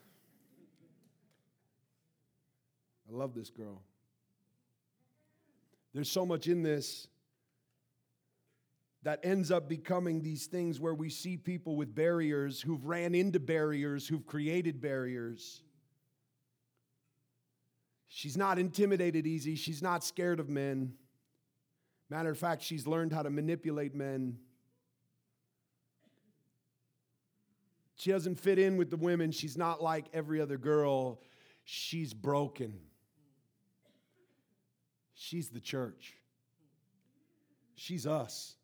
I 3.10 3.16
love 3.16 3.34
this 3.34 3.50
girl. 3.50 3.82
There's 5.94 6.12
so 6.12 6.26
much 6.26 6.50
in 6.50 6.62
this 6.62 7.08
that 9.04 9.22
ends 9.24 9.50
up 9.50 9.70
becoming 9.70 10.22
these 10.22 10.48
things 10.48 10.82
where 10.82 10.94
we 10.94 11.10
see 11.10 11.38
people 11.38 11.78
with 11.78 11.96
barriers 11.96 12.60
who've 12.62 12.84
ran 12.84 13.16
into 13.16 13.40
barriers, 13.40 14.10
who've 14.10 14.26
created 14.26 14.82
barriers. 14.82 15.64
She's 18.14 18.36
not 18.36 18.60
intimidated 18.60 19.26
easy. 19.26 19.56
She's 19.56 19.82
not 19.82 20.04
scared 20.04 20.42
of 20.42 20.50
men. 20.50 20.96
Matter 22.10 22.30
of 22.30 22.38
fact, 22.38 22.62
she's 22.62 22.86
learned 22.86 23.14
how 23.14 23.24
to 23.24 23.30
manipulate 23.30 23.96
men. 23.96 24.38
She 27.96 28.12
doesn't 28.12 28.38
fit 28.38 28.60
in 28.60 28.76
with 28.76 28.90
the 28.90 28.98
women. 28.98 29.32
She's 29.32 29.58
not 29.58 29.82
like 29.82 30.08
every 30.14 30.42
other 30.42 30.58
girl. 30.58 31.22
She's 31.64 32.14
broken. 32.14 32.74
She's 35.14 35.48
the 35.48 35.62
church. 35.62 36.18
She's 37.76 38.06
us. 38.06 38.56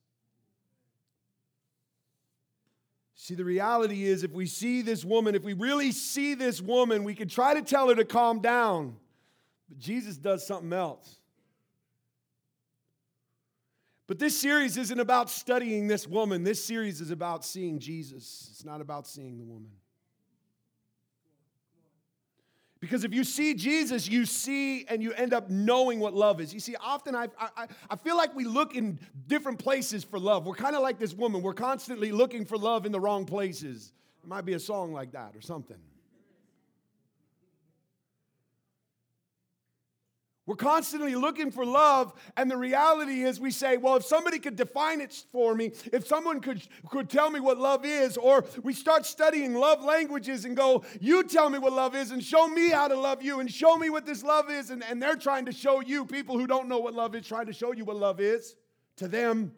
See, 3.15 3.35
the 3.35 3.45
reality 3.45 4.03
is, 4.03 4.25
if 4.25 4.31
we 4.31 4.45
see 4.45 4.81
this 4.81 5.05
woman, 5.05 5.35
if 5.35 5.43
we 5.43 5.53
really 5.53 5.93
see 5.93 6.33
this 6.33 6.61
woman, 6.61 7.05
we 7.05 7.15
can 7.15 7.29
try 7.29 7.53
to 7.53 7.61
tell 7.61 7.87
her 7.87 7.95
to 7.95 8.03
calm 8.03 8.41
down. 8.41 8.97
But 9.69 9.79
Jesus 9.79 10.17
does 10.17 10.45
something 10.45 10.73
else. 10.73 11.19
But 14.07 14.19
this 14.19 14.39
series 14.39 14.77
isn't 14.77 14.99
about 14.99 15.29
studying 15.29 15.87
this 15.87 16.07
woman. 16.07 16.43
This 16.43 16.63
series 16.63 17.01
is 17.01 17.11
about 17.11 17.43
seeing 17.43 17.77
Jesus. 17.77 18.47
It's 18.51 18.63
not 18.63 18.79
about 18.79 19.05
seeing 19.05 19.37
the 19.37 19.43
woman. 19.43 19.71
Because 22.79 23.03
if 23.03 23.13
you 23.13 23.23
see 23.23 23.53
Jesus, 23.53 24.07
you 24.07 24.25
see 24.25 24.85
and 24.85 25.01
you 25.01 25.11
end 25.13 25.33
up 25.33 25.49
knowing 25.49 25.99
what 25.99 26.13
love 26.13 26.39
is. 26.39 26.53
You 26.53 26.59
see, 26.59 26.75
often 26.79 27.15
I, 27.15 27.27
I, 27.39 27.67
I 27.89 27.95
feel 27.95 28.15
like 28.15 28.35
we 28.35 28.45
look 28.45 28.75
in 28.75 28.99
different 29.27 29.57
places 29.59 30.03
for 30.03 30.19
love. 30.19 30.45
We're 30.45 30.53
kind 30.53 30.75
of 30.75 30.83
like 30.83 30.99
this 30.99 31.13
woman. 31.13 31.41
We're 31.41 31.53
constantly 31.53 32.11
looking 32.11 32.45
for 32.45 32.57
love 32.57 32.85
in 32.85 32.91
the 32.91 32.99
wrong 32.99 33.25
places. 33.25 33.91
There 34.21 34.29
might 34.29 34.45
be 34.45 34.53
a 34.53 34.59
song 34.59 34.93
like 34.93 35.11
that 35.13 35.35
or 35.35 35.41
something. 35.41 35.77
We're 40.47 40.55
constantly 40.55 41.13
looking 41.13 41.51
for 41.51 41.65
love, 41.65 42.13
and 42.37 42.49
the 42.49 42.55
reality 42.55 43.23
is 43.23 43.37
we 43.37 43.51
say, 43.51 43.75
well, 43.75 43.97
if 43.97 44.05
somebody 44.05 44.39
could 44.39 44.55
define 44.55 45.01
it 45.01 45.25
for 45.31 45.53
me, 45.53 45.73
if 45.91 46.07
someone 46.07 46.39
could, 46.39 46.65
could 46.89 47.09
tell 47.09 47.29
me 47.29 47.41
what 47.41 47.57
love 47.57 47.85
is, 47.85 48.15
or 48.15 48.45
we 48.63 48.73
start 48.73 49.05
studying 49.05 49.53
love 49.53 49.83
languages 49.83 50.45
and 50.45 50.55
go, 50.55 50.85
you 51.01 51.23
tell 51.23 51.49
me 51.49 51.59
what 51.59 51.73
love 51.73 51.95
is 51.95 52.11
and 52.11 52.23
show 52.23 52.47
me 52.47 52.69
how 52.69 52.87
to 52.87 52.95
love 52.95 53.21
you 53.21 53.41
and 53.41 53.51
show 53.51 53.77
me 53.77 53.89
what 53.89 54.05
this 54.05 54.23
love 54.23 54.49
is. 54.49 54.69
And, 54.69 54.85
and 54.85 55.03
they're 55.03 55.17
trying 55.17 55.45
to 55.45 55.51
show 55.51 55.81
you, 55.81 56.05
people 56.05 56.39
who 56.39 56.47
don't 56.47 56.69
know 56.69 56.79
what 56.79 56.93
love 56.93 57.13
is, 57.13 57.27
trying 57.27 57.47
to 57.47 57.53
show 57.53 57.73
you 57.73 57.83
what 57.83 57.97
love 57.97 58.21
is 58.21 58.55
to 58.95 59.09
them. 59.09 59.51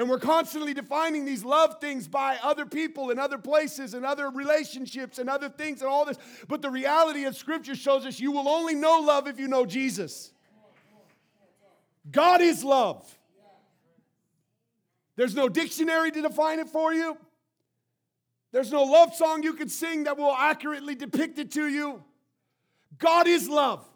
And 0.00 0.08
we're 0.08 0.18
constantly 0.18 0.72
defining 0.72 1.26
these 1.26 1.44
love 1.44 1.78
things 1.78 2.08
by 2.08 2.38
other 2.42 2.64
people 2.64 3.10
and 3.10 3.20
other 3.20 3.36
places 3.36 3.92
and 3.92 4.06
other 4.06 4.30
relationships 4.30 5.18
and 5.18 5.28
other 5.28 5.50
things 5.50 5.82
and 5.82 5.90
all 5.90 6.06
this. 6.06 6.16
But 6.48 6.62
the 6.62 6.70
reality 6.70 7.24
of 7.24 7.36
Scripture 7.36 7.74
shows 7.74 8.06
us 8.06 8.18
you 8.18 8.32
will 8.32 8.48
only 8.48 8.74
know 8.74 9.00
love 9.00 9.28
if 9.28 9.38
you 9.38 9.46
know 9.46 9.66
Jesus. 9.66 10.32
God 12.10 12.40
is 12.40 12.64
love. 12.64 13.14
There's 15.16 15.34
no 15.34 15.50
dictionary 15.50 16.10
to 16.12 16.22
define 16.22 16.60
it 16.60 16.70
for 16.70 16.94
you. 16.94 17.18
There's 18.52 18.72
no 18.72 18.84
love 18.84 19.14
song 19.14 19.42
you 19.42 19.52
can 19.52 19.68
sing 19.68 20.04
that 20.04 20.16
will 20.16 20.32
accurately 20.32 20.94
depict 20.94 21.38
it 21.38 21.52
to 21.52 21.68
you. 21.68 22.02
God 22.96 23.26
is 23.26 23.50
love. 23.50 23.86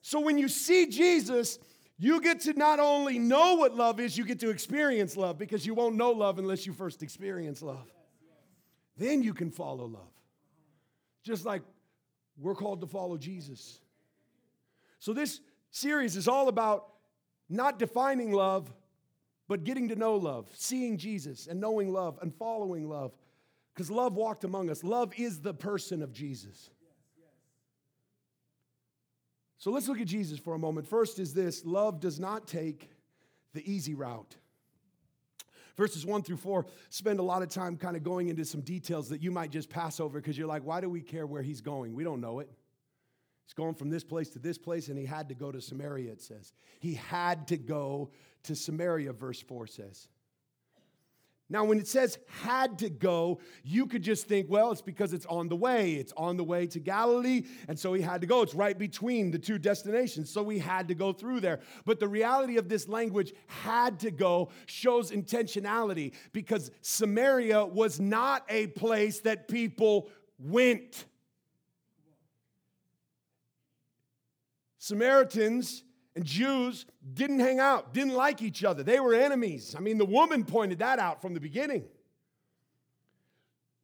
So 0.00 0.20
when 0.20 0.38
you 0.38 0.46
see 0.46 0.86
Jesus, 0.86 1.58
you 2.04 2.20
get 2.20 2.40
to 2.40 2.52
not 2.52 2.80
only 2.80 3.18
know 3.18 3.54
what 3.54 3.74
love 3.74 4.00
is, 4.00 4.18
you 4.18 4.24
get 4.24 4.40
to 4.40 4.50
experience 4.50 5.16
love 5.16 5.38
because 5.38 5.64
you 5.64 5.74
won't 5.74 5.96
know 5.96 6.10
love 6.10 6.38
unless 6.38 6.66
you 6.66 6.72
first 6.72 7.02
experience 7.02 7.62
love. 7.62 7.90
Then 8.96 9.22
you 9.22 9.34
can 9.34 9.50
follow 9.50 9.86
love. 9.86 10.12
Just 11.22 11.44
like 11.44 11.62
we're 12.38 12.54
called 12.54 12.80
to 12.80 12.86
follow 12.86 13.16
Jesus. 13.16 13.80
So, 14.98 15.12
this 15.12 15.40
series 15.70 16.16
is 16.16 16.28
all 16.28 16.48
about 16.48 16.88
not 17.48 17.78
defining 17.78 18.32
love, 18.32 18.72
but 19.48 19.64
getting 19.64 19.88
to 19.88 19.96
know 19.96 20.16
love, 20.16 20.48
seeing 20.54 20.96
Jesus 20.96 21.46
and 21.46 21.60
knowing 21.60 21.92
love 21.92 22.18
and 22.22 22.34
following 22.34 22.88
love. 22.88 23.12
Because 23.74 23.90
love 23.90 24.14
walked 24.14 24.44
among 24.44 24.70
us. 24.70 24.84
Love 24.84 25.12
is 25.16 25.40
the 25.40 25.52
person 25.52 26.02
of 26.02 26.12
Jesus. 26.12 26.70
So 29.64 29.70
let's 29.70 29.88
look 29.88 29.98
at 29.98 30.06
Jesus 30.06 30.38
for 30.38 30.52
a 30.52 30.58
moment. 30.58 30.86
First 30.86 31.18
is 31.18 31.32
this 31.32 31.64
love 31.64 31.98
does 31.98 32.20
not 32.20 32.46
take 32.46 32.90
the 33.54 33.62
easy 33.64 33.94
route. 33.94 34.36
Verses 35.78 36.04
one 36.04 36.22
through 36.22 36.36
four 36.36 36.66
spend 36.90 37.18
a 37.18 37.22
lot 37.22 37.40
of 37.40 37.48
time 37.48 37.78
kind 37.78 37.96
of 37.96 38.02
going 38.02 38.28
into 38.28 38.44
some 38.44 38.60
details 38.60 39.08
that 39.08 39.22
you 39.22 39.30
might 39.30 39.50
just 39.50 39.70
pass 39.70 40.00
over 40.00 40.20
because 40.20 40.36
you're 40.36 40.46
like, 40.46 40.64
why 40.64 40.82
do 40.82 40.90
we 40.90 41.00
care 41.00 41.26
where 41.26 41.40
he's 41.40 41.62
going? 41.62 41.94
We 41.94 42.04
don't 42.04 42.20
know 42.20 42.40
it. 42.40 42.50
He's 43.46 43.54
going 43.54 43.72
from 43.72 43.88
this 43.88 44.04
place 44.04 44.28
to 44.30 44.38
this 44.38 44.58
place, 44.58 44.88
and 44.88 44.98
he 44.98 45.06
had 45.06 45.30
to 45.30 45.34
go 45.34 45.50
to 45.50 45.62
Samaria, 45.62 46.12
it 46.12 46.20
says. 46.20 46.52
He 46.78 46.92
had 46.92 47.48
to 47.48 47.56
go 47.56 48.10
to 48.42 48.54
Samaria, 48.54 49.14
verse 49.14 49.40
4 49.40 49.66
says. 49.66 50.08
Now, 51.54 51.62
when 51.62 51.78
it 51.78 51.86
says 51.86 52.18
had 52.42 52.80
to 52.80 52.90
go, 52.90 53.38
you 53.62 53.86
could 53.86 54.02
just 54.02 54.26
think, 54.26 54.50
well, 54.50 54.72
it's 54.72 54.82
because 54.82 55.12
it's 55.12 55.24
on 55.26 55.48
the 55.48 55.54
way. 55.54 55.92
It's 55.92 56.12
on 56.16 56.36
the 56.36 56.42
way 56.42 56.66
to 56.66 56.80
Galilee, 56.80 57.44
and 57.68 57.78
so 57.78 57.92
he 57.92 58.02
had 58.02 58.20
to 58.22 58.26
go. 58.26 58.42
It's 58.42 58.56
right 58.56 58.76
between 58.76 59.30
the 59.30 59.38
two 59.38 59.56
destinations, 59.60 60.28
so 60.28 60.48
he 60.48 60.58
had 60.58 60.88
to 60.88 60.96
go 60.96 61.12
through 61.12 61.38
there. 61.38 61.60
But 61.84 62.00
the 62.00 62.08
reality 62.08 62.56
of 62.56 62.68
this 62.68 62.88
language, 62.88 63.34
had 63.46 64.00
to 64.00 64.10
go, 64.10 64.48
shows 64.66 65.12
intentionality 65.12 66.14
because 66.32 66.72
Samaria 66.80 67.64
was 67.64 68.00
not 68.00 68.44
a 68.48 68.66
place 68.66 69.20
that 69.20 69.46
people 69.46 70.08
went. 70.40 71.04
Samaritans 74.78 75.84
and 76.16 76.24
Jews 76.24 76.86
didn't 77.12 77.40
hang 77.40 77.58
out, 77.58 77.92
didn't 77.92 78.14
like 78.14 78.40
each 78.40 78.62
other. 78.62 78.82
They 78.82 79.00
were 79.00 79.14
enemies. 79.14 79.74
I 79.76 79.80
mean, 79.80 79.98
the 79.98 80.04
woman 80.04 80.44
pointed 80.44 80.78
that 80.78 80.98
out 80.98 81.20
from 81.20 81.34
the 81.34 81.40
beginning. 81.40 81.84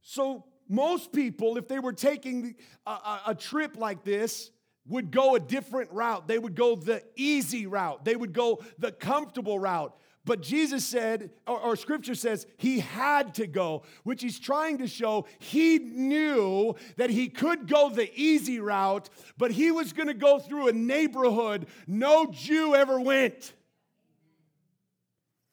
So, 0.02 0.44
most 0.68 1.12
people, 1.12 1.56
if 1.56 1.66
they 1.66 1.80
were 1.80 1.92
taking 1.92 2.54
a, 2.86 2.90
a, 2.90 3.20
a, 3.28 3.34
trip 3.34 3.76
like 3.76 4.04
this, 4.04 4.52
would 4.86 5.10
go 5.10 5.34
a 5.34 5.40
different 5.40 5.90
route. 5.90 6.28
They 6.28 6.38
would 6.38 6.54
go 6.54 6.76
the 6.76 7.02
easy 7.16 7.66
route, 7.66 8.04
they 8.04 8.16
would 8.16 8.32
go 8.32 8.62
the 8.78 8.92
comfortable 8.92 9.58
route. 9.58 9.96
But 10.26 10.42
Jesus 10.42 10.84
said, 10.84 11.30
or, 11.46 11.58
or, 11.58 11.76
scripture 11.76 12.14
says, 12.14 12.46
he 12.58 12.80
had 12.80 13.34
to 13.36 13.46
go, 13.46 13.84
which 14.04 14.22
he's 14.22 14.38
trying 14.38 14.78
to 14.78 14.86
show 14.86 15.26
he 15.38 15.78
knew 15.78 16.74
that 16.96 17.08
he 17.08 17.28
could 17.28 17.66
go 17.66 17.88
the 17.88 18.10
easy 18.14 18.60
route, 18.60 19.08
but 19.38 19.50
he 19.50 19.70
was 19.70 19.94
going 19.94 20.08
to 20.08 20.14
go 20.14 20.38
through 20.38 20.68
a 20.68 20.72
neighborhood 20.72 21.66
no 21.86 22.26
Jew 22.26 22.74
ever 22.74 23.00
went. 23.00 23.54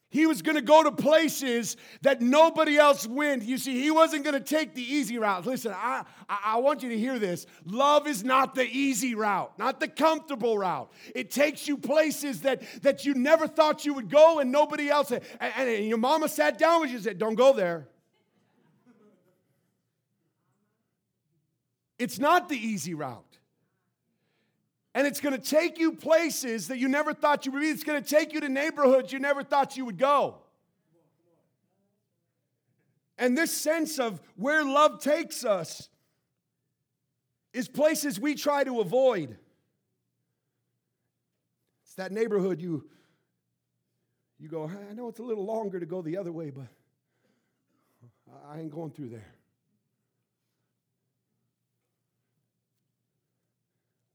He 0.09 0.25
was 0.25 0.41
going 0.41 0.55
to 0.55 0.61
go 0.61 0.83
to 0.83 0.91
places 0.91 1.75
that 2.01 2.21
nobody 2.21 2.77
else 2.77 3.05
went. 3.05 3.43
You 3.43 3.57
see, 3.57 3.81
he 3.81 3.91
wasn't 3.91 4.23
going 4.23 4.35
to 4.35 4.39
take 4.39 4.73
the 4.73 4.81
easy 4.81 5.17
route. 5.17 5.45
Listen, 5.45 5.73
I, 5.75 6.05
I 6.29 6.57
want 6.57 6.81
you 6.81 6.89
to 6.89 6.97
hear 6.97 7.19
this. 7.19 7.45
Love 7.65 8.07
is 8.07 8.23
not 8.23 8.55
the 8.55 8.63
easy 8.63 9.15
route, 9.15 9.51
not 9.59 9.81
the 9.81 9.87
comfortable 9.89 10.57
route. 10.57 10.89
It 11.13 11.29
takes 11.29 11.67
you 11.67 11.77
places 11.77 12.41
that, 12.41 12.61
that 12.83 13.03
you 13.03 13.15
never 13.15 13.47
thought 13.47 13.85
you 13.85 13.93
would 13.95 14.09
go 14.09 14.39
and 14.39 14.49
nobody 14.49 14.89
else. 14.89 15.11
And, 15.11 15.21
and 15.41 15.85
your 15.85 15.97
mama 15.97 16.29
sat 16.29 16.57
down 16.57 16.81
with 16.81 16.89
you 16.89 16.95
and 16.95 17.03
said, 17.03 17.17
Don't 17.17 17.35
go 17.35 17.51
there. 17.51 17.89
It's 21.99 22.17
not 22.17 22.47
the 22.47 22.55
easy 22.55 22.93
route. 22.93 23.26
And 24.98 25.06
it's 25.06 25.22
going 25.22 25.39
to 25.39 25.50
take 25.50 25.77
you 25.77 25.92
places 25.92 26.70
that 26.70 26.80
you 26.80 26.88
never 26.88 27.13
thought 27.13 27.46
you 27.46 27.51
would 27.51 27.62
be. 27.62 27.68
It's 27.68 27.84
going 27.84 28.01
to 28.01 28.10
take 28.10 28.34
you 28.34 28.39
to 28.39 28.50
neighborhoods 28.50 29.13
you 29.13 29.20
never 29.20 29.44
thought 29.44 29.77
you 29.77 29.86
would 29.86 30.00
go. 30.00 30.38
And 33.16 33.38
this 33.38 33.51
sense 33.51 34.00
of 34.00 34.20
where 34.38 34.63
love 34.63 35.00
takes 35.00 35.46
us 35.46 35.89
is 37.54 37.68
places 37.68 38.20
we 38.20 38.34
try 38.34 38.63
to 38.63 38.80
avoid. 38.80 39.38
It's 41.84 41.94
that 41.94 42.12
neighborhood 42.12 42.60
you 42.60 42.89
you 44.39 44.50
go, 44.50 44.68
I 44.89 44.96
know 44.96 45.10
it's 45.10 45.20
a 45.20 45.24
little 45.24 45.46
longer 45.46 45.80
to 45.80 45.86
go 45.86 46.01
the 46.01 46.18
other 46.18 46.32
way, 46.32 46.50
but 46.50 46.70
I 48.50 48.62
ain't 48.62 48.72
going 48.72 48.89
through 48.89 49.10
there. 49.10 49.37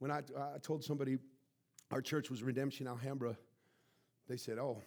When 0.03 0.11
I, 0.11 0.19
I 0.37 0.59
told 0.61 0.83
somebody 0.83 1.17
our 1.93 2.03
church 2.03 2.29
was 2.29 2.43
Redemption 2.43 2.89
Alhambra, 2.89 3.37
they 4.29 4.37
said, 4.37 4.59
Oh, 4.59 4.83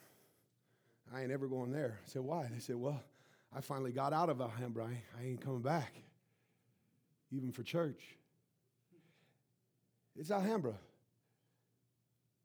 I 1.15 1.21
ain't 1.21 1.31
ever 1.31 1.47
going 1.47 1.71
there. 1.71 1.99
I 2.05 2.09
said, 2.09 2.21
Why? 2.23 2.49
They 2.51 2.59
said, 2.59 2.75
Well, 2.75 3.01
I 3.55 3.61
finally 3.61 3.93
got 3.93 4.11
out 4.11 4.29
of 4.29 4.41
Alhambra. 4.41 4.83
I, 4.83 5.21
I 5.21 5.27
ain't 5.27 5.39
coming 5.39 5.61
back, 5.61 5.93
even 7.31 7.53
for 7.53 7.63
church. 7.63 8.01
It's 10.19 10.31
Alhambra. 10.31 10.73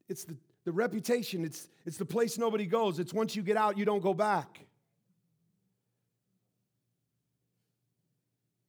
It's 0.07 0.23
the, 0.23 0.37
the 0.63 0.71
reputation, 0.71 1.43
it's, 1.43 1.67
it's 1.85 1.97
the 1.97 2.05
place 2.05 2.37
nobody 2.37 2.65
goes. 2.65 2.99
It's 2.99 3.13
once 3.13 3.35
you 3.35 3.41
get 3.41 3.57
out, 3.57 3.77
you 3.77 3.83
don't 3.83 4.01
go 4.01 4.13
back. 4.13 4.61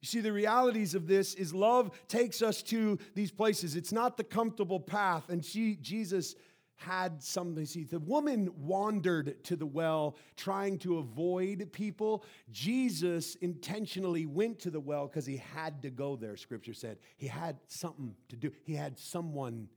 You 0.02 0.09
see, 0.09 0.21
the 0.21 0.32
realities 0.32 0.97
of 0.97 1.06
this 1.06 1.35
is 1.35 1.54
love 1.54 1.92
takes 2.09 2.42
us 2.42 2.61
to 2.64 2.99
these 3.14 3.30
places. 3.30 3.76
It's 3.76 3.92
not 3.92 4.16
the 4.16 4.25
comfortable 4.25 4.80
path. 4.80 5.28
And 5.28 5.44
she, 5.44 5.76
Jesus 5.76 6.35
had 6.75 7.23
something. 7.23 7.64
See, 7.64 7.85
the 7.85 8.00
woman 8.00 8.50
wandered 8.56 9.44
to 9.44 9.54
the 9.54 9.64
well 9.64 10.16
trying 10.37 10.78
to 10.80 10.99
avoid 10.99 11.71
people. 11.71 12.25
Jesus 12.50 13.37
intentionally 13.37 14.26
went 14.26 14.59
to 14.61 14.71
the 14.71 14.80
well 14.80 15.06
because 15.06 15.25
he 15.25 15.37
had 15.37 15.80
to 15.82 15.90
go 15.90 16.16
there, 16.16 16.37
scripture 16.37 16.75
said. 16.75 16.99
He 17.16 17.28
had 17.28 17.59
something 17.68 18.16
to 18.28 18.37
do, 18.37 18.50
he 18.64 18.75
had 18.75 18.99
someone 18.99 19.68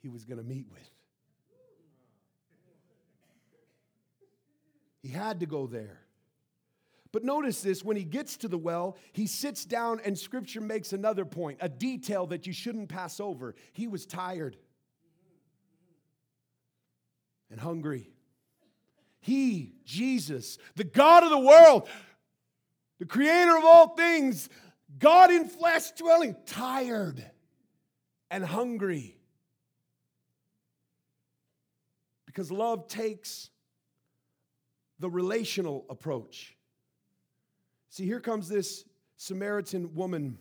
he 0.00 0.08
was 0.08 0.24
going 0.24 0.38
to 0.38 0.44
meet 0.44 0.66
with. 0.70 0.90
He 5.02 5.10
had 5.10 5.38
to 5.38 5.46
go 5.46 5.68
there. 5.68 6.00
But 7.12 7.24
notice 7.24 7.62
this 7.62 7.82
when 7.82 7.96
he 7.96 8.04
gets 8.04 8.36
to 8.38 8.48
the 8.48 8.58
well, 8.58 8.96
he 9.12 9.26
sits 9.26 9.64
down, 9.64 10.00
and 10.04 10.18
scripture 10.18 10.60
makes 10.60 10.92
another 10.92 11.24
point, 11.24 11.58
a 11.60 11.68
detail 11.68 12.26
that 12.26 12.46
you 12.46 12.52
shouldn't 12.52 12.88
pass 12.88 13.18
over. 13.18 13.54
He 13.72 13.88
was 13.88 14.04
tired 14.04 14.56
and 17.50 17.58
hungry. 17.58 18.10
He, 19.20 19.74
Jesus, 19.84 20.58
the 20.76 20.84
God 20.84 21.24
of 21.24 21.30
the 21.30 21.38
world, 21.38 21.88
the 22.98 23.06
creator 23.06 23.56
of 23.56 23.64
all 23.64 23.94
things, 23.94 24.48
God 24.98 25.30
in 25.30 25.48
flesh 25.48 25.90
dwelling, 25.92 26.36
tired 26.46 27.24
and 28.30 28.44
hungry. 28.44 29.16
Because 32.26 32.52
love 32.52 32.86
takes 32.86 33.48
the 34.98 35.08
relational 35.08 35.86
approach. 35.88 36.54
See, 37.90 38.04
here 38.04 38.20
comes 38.20 38.48
this 38.48 38.84
Samaritan 39.16 39.94
woman, 39.94 40.38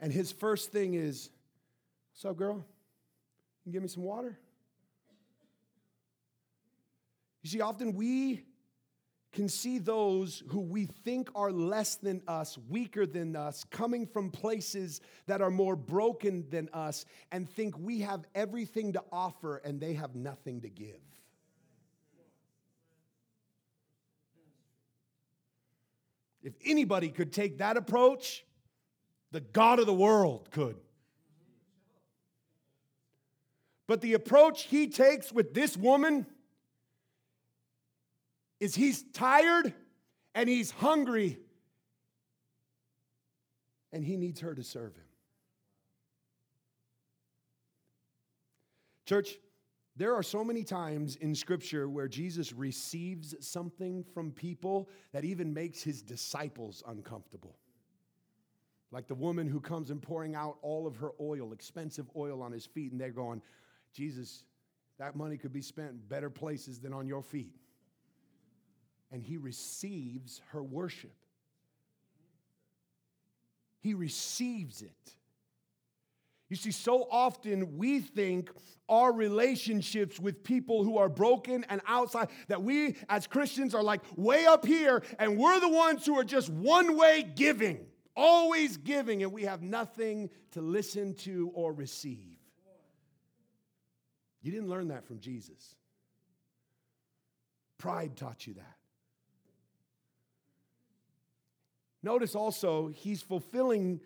and 0.00 0.12
his 0.12 0.32
first 0.32 0.72
thing 0.72 0.94
is, 0.94 1.30
What's 2.12 2.24
up, 2.24 2.36
girl? 2.38 2.64
You 3.66 3.72
give 3.72 3.82
me 3.82 3.88
some 3.88 4.02
water? 4.02 4.38
You 7.42 7.50
see, 7.50 7.60
often 7.60 7.92
we 7.92 8.42
can 9.32 9.50
see 9.50 9.78
those 9.78 10.42
who 10.48 10.60
we 10.60 10.86
think 10.86 11.28
are 11.34 11.52
less 11.52 11.96
than 11.96 12.22
us, 12.26 12.56
weaker 12.70 13.04
than 13.04 13.36
us, 13.36 13.64
coming 13.70 14.06
from 14.06 14.30
places 14.30 15.02
that 15.26 15.42
are 15.42 15.50
more 15.50 15.76
broken 15.76 16.46
than 16.48 16.70
us, 16.72 17.04
and 17.30 17.46
think 17.46 17.78
we 17.78 18.00
have 18.00 18.24
everything 18.34 18.94
to 18.94 19.04
offer 19.12 19.58
and 19.58 19.78
they 19.78 19.92
have 19.92 20.14
nothing 20.14 20.62
to 20.62 20.70
give. 20.70 21.02
If 26.46 26.54
anybody 26.64 27.08
could 27.08 27.32
take 27.32 27.58
that 27.58 27.76
approach, 27.76 28.44
the 29.32 29.40
God 29.40 29.80
of 29.80 29.86
the 29.86 29.92
world 29.92 30.48
could. 30.52 30.76
But 33.88 34.00
the 34.00 34.14
approach 34.14 34.62
he 34.62 34.86
takes 34.86 35.32
with 35.32 35.54
this 35.54 35.76
woman 35.76 36.24
is 38.60 38.76
he's 38.76 39.02
tired 39.12 39.74
and 40.36 40.48
he's 40.48 40.70
hungry 40.70 41.40
and 43.92 44.04
he 44.04 44.16
needs 44.16 44.38
her 44.38 44.54
to 44.54 44.62
serve 44.62 44.94
him. 44.94 45.02
Church, 49.04 49.30
there 49.96 50.14
are 50.14 50.22
so 50.22 50.44
many 50.44 50.62
times 50.62 51.16
in 51.16 51.34
Scripture 51.34 51.88
where 51.88 52.06
Jesus 52.06 52.52
receives 52.52 53.34
something 53.40 54.04
from 54.12 54.30
people 54.30 54.90
that 55.12 55.24
even 55.24 55.54
makes 55.54 55.82
his 55.82 56.02
disciples 56.02 56.82
uncomfortable. 56.86 57.56
Like 58.92 59.08
the 59.08 59.14
woman 59.14 59.48
who 59.48 59.60
comes 59.60 59.90
and 59.90 60.00
pouring 60.02 60.34
out 60.34 60.58
all 60.60 60.86
of 60.86 60.96
her 60.96 61.12
oil, 61.18 61.52
expensive 61.52 62.10
oil 62.14 62.42
on 62.42 62.52
his 62.52 62.66
feet, 62.66 62.92
and 62.92 63.00
they're 63.00 63.10
going, 63.10 63.40
Jesus, 63.94 64.44
that 64.98 65.16
money 65.16 65.38
could 65.38 65.52
be 65.52 65.62
spent 65.62 65.90
in 65.90 65.98
better 66.08 66.30
places 66.30 66.78
than 66.78 66.92
on 66.92 67.06
your 67.06 67.22
feet. 67.22 67.54
And 69.10 69.22
he 69.22 69.38
receives 69.38 70.42
her 70.50 70.62
worship. 70.62 71.14
He 73.80 73.94
receives 73.94 74.82
it. 74.82 75.14
You 76.48 76.56
see, 76.56 76.70
so 76.70 77.08
often 77.10 77.76
we 77.76 78.00
think 78.00 78.50
our 78.88 79.12
relationships 79.12 80.20
with 80.20 80.44
people 80.44 80.84
who 80.84 80.96
are 80.96 81.08
broken 81.08 81.64
and 81.68 81.80
outside, 81.86 82.28
that 82.46 82.62
we 82.62 82.96
as 83.08 83.26
Christians 83.26 83.74
are 83.74 83.82
like 83.82 84.02
way 84.16 84.46
up 84.46 84.64
here, 84.64 85.02
and 85.18 85.36
we're 85.36 85.58
the 85.58 85.68
ones 85.68 86.06
who 86.06 86.16
are 86.18 86.24
just 86.24 86.48
one 86.50 86.96
way 86.96 87.24
giving, 87.34 87.84
always 88.14 88.76
giving, 88.76 89.24
and 89.24 89.32
we 89.32 89.42
have 89.42 89.60
nothing 89.62 90.30
to 90.52 90.60
listen 90.60 91.14
to 91.14 91.50
or 91.52 91.72
receive. 91.72 92.38
You 94.40 94.52
didn't 94.52 94.68
learn 94.68 94.88
that 94.88 95.04
from 95.04 95.18
Jesus. 95.18 95.74
Pride 97.78 98.16
taught 98.16 98.46
you 98.46 98.54
that. 98.54 98.76
Notice 102.04 102.36
also, 102.36 102.86
he's 102.86 103.20
fulfilling 103.20 104.00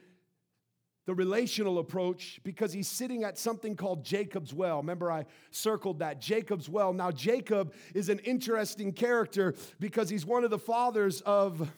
the 1.10 1.14
relational 1.16 1.80
approach 1.80 2.38
because 2.44 2.72
he's 2.72 2.86
sitting 2.86 3.24
at 3.24 3.36
something 3.36 3.74
called 3.74 4.04
Jacob's 4.04 4.54
well. 4.54 4.76
Remember, 4.76 5.10
I 5.10 5.24
circled 5.50 5.98
that 5.98 6.20
Jacob's 6.20 6.68
well. 6.68 6.92
Now, 6.92 7.10
Jacob 7.10 7.74
is 7.94 8.10
an 8.10 8.20
interesting 8.20 8.92
character 8.92 9.56
because 9.80 10.08
he's 10.08 10.24
one 10.24 10.44
of 10.44 10.50
the 10.50 10.58
fathers 10.58 11.20
of 11.22 11.68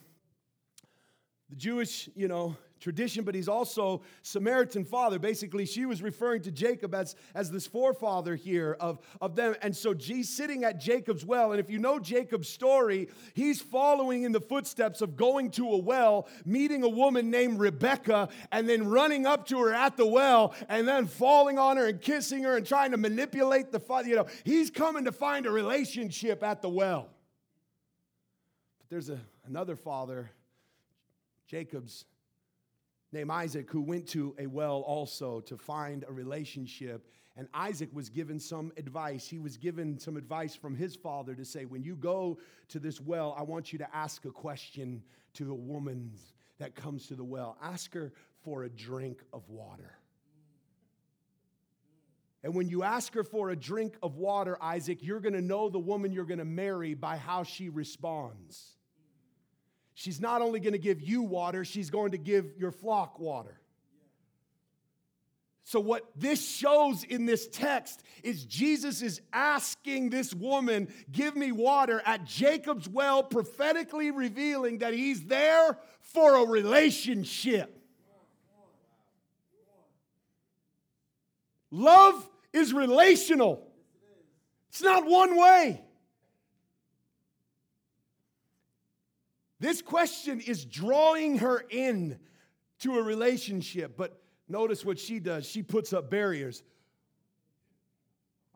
the 1.52 1.58
Jewish, 1.58 2.08
you 2.16 2.28
know, 2.28 2.56
tradition, 2.80 3.24
but 3.24 3.34
he's 3.34 3.46
also 3.46 4.00
Samaritan 4.22 4.86
father. 4.86 5.18
Basically, 5.18 5.66
she 5.66 5.84
was 5.84 6.02
referring 6.02 6.40
to 6.42 6.50
Jacob 6.50 6.94
as, 6.94 7.14
as 7.34 7.50
this 7.50 7.66
forefather 7.66 8.34
here 8.34 8.74
of, 8.80 8.98
of 9.20 9.36
them. 9.36 9.54
And 9.60 9.76
so 9.76 9.94
she's 9.96 10.30
sitting 10.30 10.64
at 10.64 10.80
Jacob's 10.80 11.26
well. 11.26 11.52
And 11.52 11.60
if 11.60 11.68
you 11.68 11.78
know 11.78 11.98
Jacob's 11.98 12.48
story, 12.48 13.08
he's 13.34 13.60
following 13.60 14.22
in 14.22 14.32
the 14.32 14.40
footsteps 14.40 15.02
of 15.02 15.14
going 15.14 15.50
to 15.52 15.68
a 15.72 15.76
well, 15.76 16.26
meeting 16.46 16.82
a 16.84 16.88
woman 16.88 17.30
named 17.30 17.60
Rebecca, 17.60 18.30
and 18.50 18.66
then 18.66 18.88
running 18.88 19.26
up 19.26 19.46
to 19.48 19.58
her 19.60 19.74
at 19.74 19.98
the 19.98 20.06
well, 20.06 20.54
and 20.70 20.88
then 20.88 21.06
falling 21.06 21.58
on 21.58 21.76
her 21.76 21.86
and 21.86 22.00
kissing 22.00 22.44
her 22.44 22.56
and 22.56 22.66
trying 22.66 22.92
to 22.92 22.96
manipulate 22.96 23.70
the 23.70 23.80
father. 23.80 24.08
You 24.08 24.16
know, 24.16 24.26
he's 24.44 24.70
coming 24.70 25.04
to 25.04 25.12
find 25.12 25.44
a 25.44 25.50
relationship 25.50 26.42
at 26.42 26.62
the 26.62 26.70
well. 26.70 27.10
But 28.78 28.88
there's 28.88 29.10
a, 29.10 29.20
another 29.44 29.76
father, 29.76 30.30
Jacob's 31.52 32.06
named 33.12 33.30
Isaac, 33.30 33.70
who 33.70 33.82
went 33.82 34.08
to 34.08 34.34
a 34.38 34.46
well 34.46 34.80
also 34.86 35.40
to 35.40 35.58
find 35.58 36.02
a 36.08 36.12
relationship. 36.12 37.06
And 37.36 37.46
Isaac 37.52 37.90
was 37.92 38.08
given 38.08 38.40
some 38.40 38.72
advice. 38.78 39.28
He 39.28 39.38
was 39.38 39.58
given 39.58 39.98
some 39.98 40.16
advice 40.16 40.54
from 40.54 40.74
his 40.74 40.96
father 40.96 41.34
to 41.34 41.44
say, 41.44 41.66
when 41.66 41.82
you 41.82 41.94
go 41.94 42.38
to 42.68 42.78
this 42.78 43.02
well, 43.02 43.34
I 43.38 43.42
want 43.42 43.70
you 43.70 43.78
to 43.80 43.94
ask 43.94 44.24
a 44.24 44.30
question 44.30 45.02
to 45.34 45.50
a 45.50 45.54
woman 45.54 46.12
that 46.58 46.74
comes 46.74 47.08
to 47.08 47.16
the 47.16 47.24
well. 47.24 47.58
Ask 47.62 47.92
her 47.92 48.14
for 48.44 48.64
a 48.64 48.70
drink 48.70 49.22
of 49.34 49.46
water. 49.50 49.92
And 52.42 52.54
when 52.54 52.70
you 52.70 52.82
ask 52.82 53.12
her 53.12 53.24
for 53.24 53.50
a 53.50 53.56
drink 53.56 53.94
of 54.02 54.16
water, 54.16 54.56
Isaac, 54.62 55.02
you're 55.02 55.20
going 55.20 55.34
to 55.34 55.42
know 55.42 55.68
the 55.68 55.78
woman 55.78 56.12
you're 56.12 56.24
going 56.24 56.38
to 56.38 56.46
marry 56.46 56.94
by 56.94 57.18
how 57.18 57.42
she 57.42 57.68
responds. 57.68 58.78
She's 60.02 60.20
not 60.20 60.42
only 60.42 60.58
going 60.58 60.72
to 60.72 60.80
give 60.80 61.00
you 61.00 61.22
water, 61.22 61.64
she's 61.64 61.88
going 61.88 62.10
to 62.10 62.18
give 62.18 62.56
your 62.58 62.72
flock 62.72 63.20
water. 63.20 63.60
So, 65.62 65.78
what 65.78 66.04
this 66.16 66.44
shows 66.44 67.04
in 67.04 67.24
this 67.24 67.46
text 67.46 68.02
is 68.24 68.44
Jesus 68.44 69.00
is 69.00 69.20
asking 69.32 70.10
this 70.10 70.34
woman, 70.34 70.92
Give 71.12 71.36
me 71.36 71.52
water 71.52 72.02
at 72.04 72.24
Jacob's 72.24 72.88
well, 72.88 73.22
prophetically 73.22 74.10
revealing 74.10 74.78
that 74.78 74.92
he's 74.92 75.22
there 75.26 75.78
for 76.00 76.34
a 76.34 76.48
relationship. 76.48 77.80
Love 81.70 82.28
is 82.52 82.72
relational, 82.72 83.68
it's 84.68 84.82
not 84.82 85.06
one 85.06 85.36
way. 85.36 85.80
This 89.62 89.80
question 89.80 90.40
is 90.40 90.64
drawing 90.64 91.38
her 91.38 91.64
in 91.70 92.18
to 92.80 92.98
a 92.98 93.02
relationship, 93.02 93.96
but 93.96 94.20
notice 94.48 94.84
what 94.84 94.98
she 94.98 95.20
does. 95.20 95.46
She 95.46 95.62
puts 95.62 95.92
up 95.92 96.10
barriers. 96.10 96.64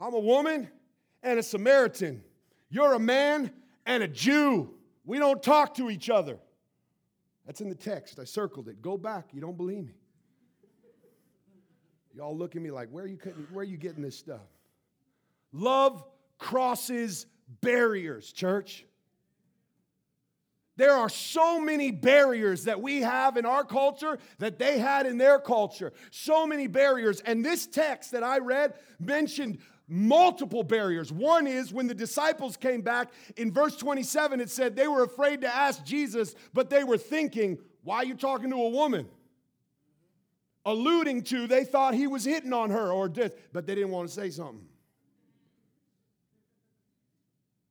I'm 0.00 0.14
a 0.14 0.18
woman 0.18 0.68
and 1.22 1.38
a 1.38 1.44
Samaritan. 1.44 2.24
You're 2.70 2.94
a 2.94 2.98
man 2.98 3.52
and 3.86 4.02
a 4.02 4.08
Jew. 4.08 4.74
We 5.04 5.20
don't 5.20 5.40
talk 5.40 5.74
to 5.74 5.90
each 5.90 6.10
other. 6.10 6.40
That's 7.46 7.60
in 7.60 7.68
the 7.68 7.76
text. 7.76 8.18
I 8.18 8.24
circled 8.24 8.66
it. 8.66 8.82
Go 8.82 8.98
back. 8.98 9.28
You 9.32 9.40
don't 9.40 9.56
believe 9.56 9.84
me. 9.84 9.94
Y'all 12.16 12.36
look 12.36 12.56
at 12.56 12.62
me 12.62 12.72
like, 12.72 12.88
where 12.88 13.04
are 13.04 13.06
you, 13.06 13.18
where 13.52 13.62
are 13.62 13.64
you 13.64 13.76
getting 13.76 14.02
this 14.02 14.18
stuff? 14.18 14.48
Love 15.52 16.02
crosses 16.38 17.26
barriers, 17.60 18.32
church. 18.32 18.84
There 20.76 20.92
are 20.92 21.08
so 21.08 21.58
many 21.58 21.90
barriers 21.90 22.64
that 22.64 22.80
we 22.80 23.00
have 23.00 23.36
in 23.36 23.46
our 23.46 23.64
culture 23.64 24.18
that 24.38 24.58
they 24.58 24.78
had 24.78 25.06
in 25.06 25.16
their 25.16 25.38
culture. 25.38 25.92
So 26.10 26.46
many 26.46 26.66
barriers. 26.66 27.20
And 27.20 27.44
this 27.44 27.66
text 27.66 28.12
that 28.12 28.22
I 28.22 28.38
read 28.38 28.74
mentioned 29.00 29.58
multiple 29.88 30.62
barriers. 30.62 31.10
One 31.10 31.46
is 31.46 31.72
when 31.72 31.86
the 31.86 31.94
disciples 31.94 32.56
came 32.56 32.82
back 32.82 33.10
in 33.36 33.52
verse 33.52 33.76
27, 33.76 34.40
it 34.40 34.50
said 34.50 34.76
they 34.76 34.88
were 34.88 35.04
afraid 35.04 35.40
to 35.42 35.54
ask 35.54 35.84
Jesus, 35.84 36.34
but 36.52 36.68
they 36.68 36.84
were 36.84 36.98
thinking, 36.98 37.58
why 37.82 37.98
are 37.98 38.04
you 38.04 38.14
talking 38.14 38.50
to 38.50 38.56
a 38.56 38.68
woman? 38.68 39.08
Alluding 40.64 41.22
to 41.22 41.46
they 41.46 41.64
thought 41.64 41.94
he 41.94 42.08
was 42.08 42.24
hitting 42.24 42.52
on 42.52 42.70
her 42.70 42.90
or 42.90 43.08
this, 43.08 43.32
but 43.52 43.66
they 43.66 43.76
didn't 43.76 43.92
want 43.92 44.08
to 44.08 44.14
say 44.14 44.30
something. 44.30 44.66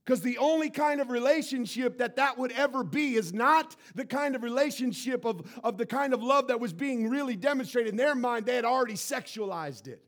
Because 0.05 0.21
the 0.21 0.37
only 0.37 0.69
kind 0.69 1.01
of 1.01 1.09
relationship 1.09 1.97
that 1.97 2.17
that 2.17 2.37
would 2.37 2.51
ever 2.51 2.83
be 2.83 3.15
is 3.15 3.33
not 3.33 3.75
the 3.95 4.05
kind 4.05 4.35
of 4.35 4.43
relationship 4.43 5.25
of, 5.25 5.41
of 5.63 5.79
the 5.79 5.85
kind 5.85 6.13
of 6.13 6.21
love 6.21 6.47
that 6.49 6.59
was 6.59 6.73
being 6.73 7.09
really 7.09 7.35
demonstrated. 7.35 7.89
In 7.89 7.97
their 7.97 8.13
mind, 8.13 8.45
they 8.45 8.55
had 8.55 8.65
already 8.65 8.93
sexualized 8.93 9.87
it. 9.87 10.03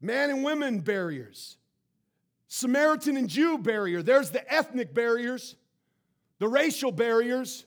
Man 0.00 0.30
and 0.30 0.42
women 0.44 0.80
barriers, 0.80 1.58
Samaritan 2.48 3.16
and 3.16 3.28
Jew 3.28 3.56
barrier. 3.56 4.02
There's 4.02 4.30
the 4.30 4.52
ethnic 4.52 4.92
barriers, 4.92 5.54
the 6.40 6.48
racial 6.48 6.90
barriers. 6.90 7.64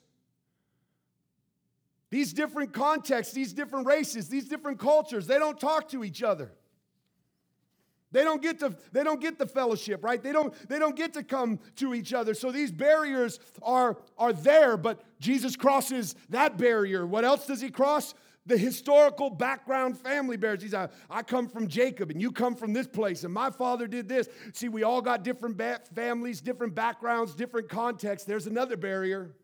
These 2.10 2.34
different 2.34 2.74
contexts, 2.74 3.34
these 3.34 3.54
different 3.54 3.88
races, 3.88 4.30
these 4.30 4.48
different 4.48 4.80
cultures, 4.80 5.28
they 5.28 5.40
don't 5.40 5.60
talk 5.60 5.90
to 5.90 6.04
each 6.04 6.22
other. 6.24 6.52
They 8.12 8.24
don't 8.24 8.42
get 8.42 8.60
to 8.60 8.76
they 8.94 9.04
don't 9.04 9.20
get 9.20 9.38
the 9.38 9.46
fellowship, 9.46 10.04
right? 10.04 10.22
They 10.22 10.32
don't 10.32 10.54
they 10.70 10.80
don't 10.80 10.96
get 10.96 11.14
to 11.14 11.24
come 11.24 11.60
to 11.76 11.94
each 11.94 12.14
other. 12.14 12.34
So 12.34 12.52
these 12.52 12.72
barriers 12.72 13.40
are 13.62 13.98
are 14.18 14.32
there, 14.32 14.78
but 14.78 15.04
Jesus 15.20 15.56
crosses 15.56 16.16
that 16.30 16.58
barrier. 16.58 17.06
What 17.06 17.26
else 17.26 17.46
does 17.46 17.60
he 17.60 17.70
cross? 17.70 18.14
The 18.46 18.58
historical 18.58 19.30
background 19.30 20.00
family 20.00 20.38
barriers. 20.38 20.64
He's 20.64 20.72
like, 20.72 20.92
I 21.10 21.22
come 21.22 21.50
from 21.50 21.68
Jacob 21.68 22.10
and 22.10 22.22
you 22.22 22.32
come 22.32 22.56
from 22.56 22.72
this 22.72 22.88
place 22.88 23.26
and 23.26 23.34
my 23.34 23.50
father 23.50 23.88
did 23.88 24.08
this. 24.08 24.30
See, 24.54 24.70
we 24.70 24.84
all 24.84 25.02
got 25.02 25.24
different 25.24 25.58
ba- 25.58 25.82
families, 25.94 26.40
different 26.40 26.74
backgrounds, 26.74 27.36
different 27.36 27.68
contexts. 27.68 28.26
There's 28.26 28.48
another 28.48 28.78
barrier. 28.78 29.36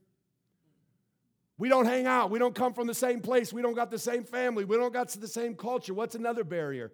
We 1.58 1.68
don't 1.68 1.86
hang 1.86 2.08
out. 2.08 2.32
We 2.32 2.40
don't 2.40 2.56
come 2.56 2.74
from 2.74 2.88
the 2.88 2.94
same 2.94 3.20
place. 3.20 3.52
We 3.52 3.62
don't 3.62 3.76
got 3.76 3.92
the 3.92 4.00
same 4.00 4.24
family. 4.24 4.64
We 4.64 4.78
don't 4.78 4.94
got 4.94 5.10
the 5.10 5.28
same 5.28 5.56
culture. 5.56 5.94
What's 5.94 6.16
another 6.16 6.46
barrier? 6.46 6.94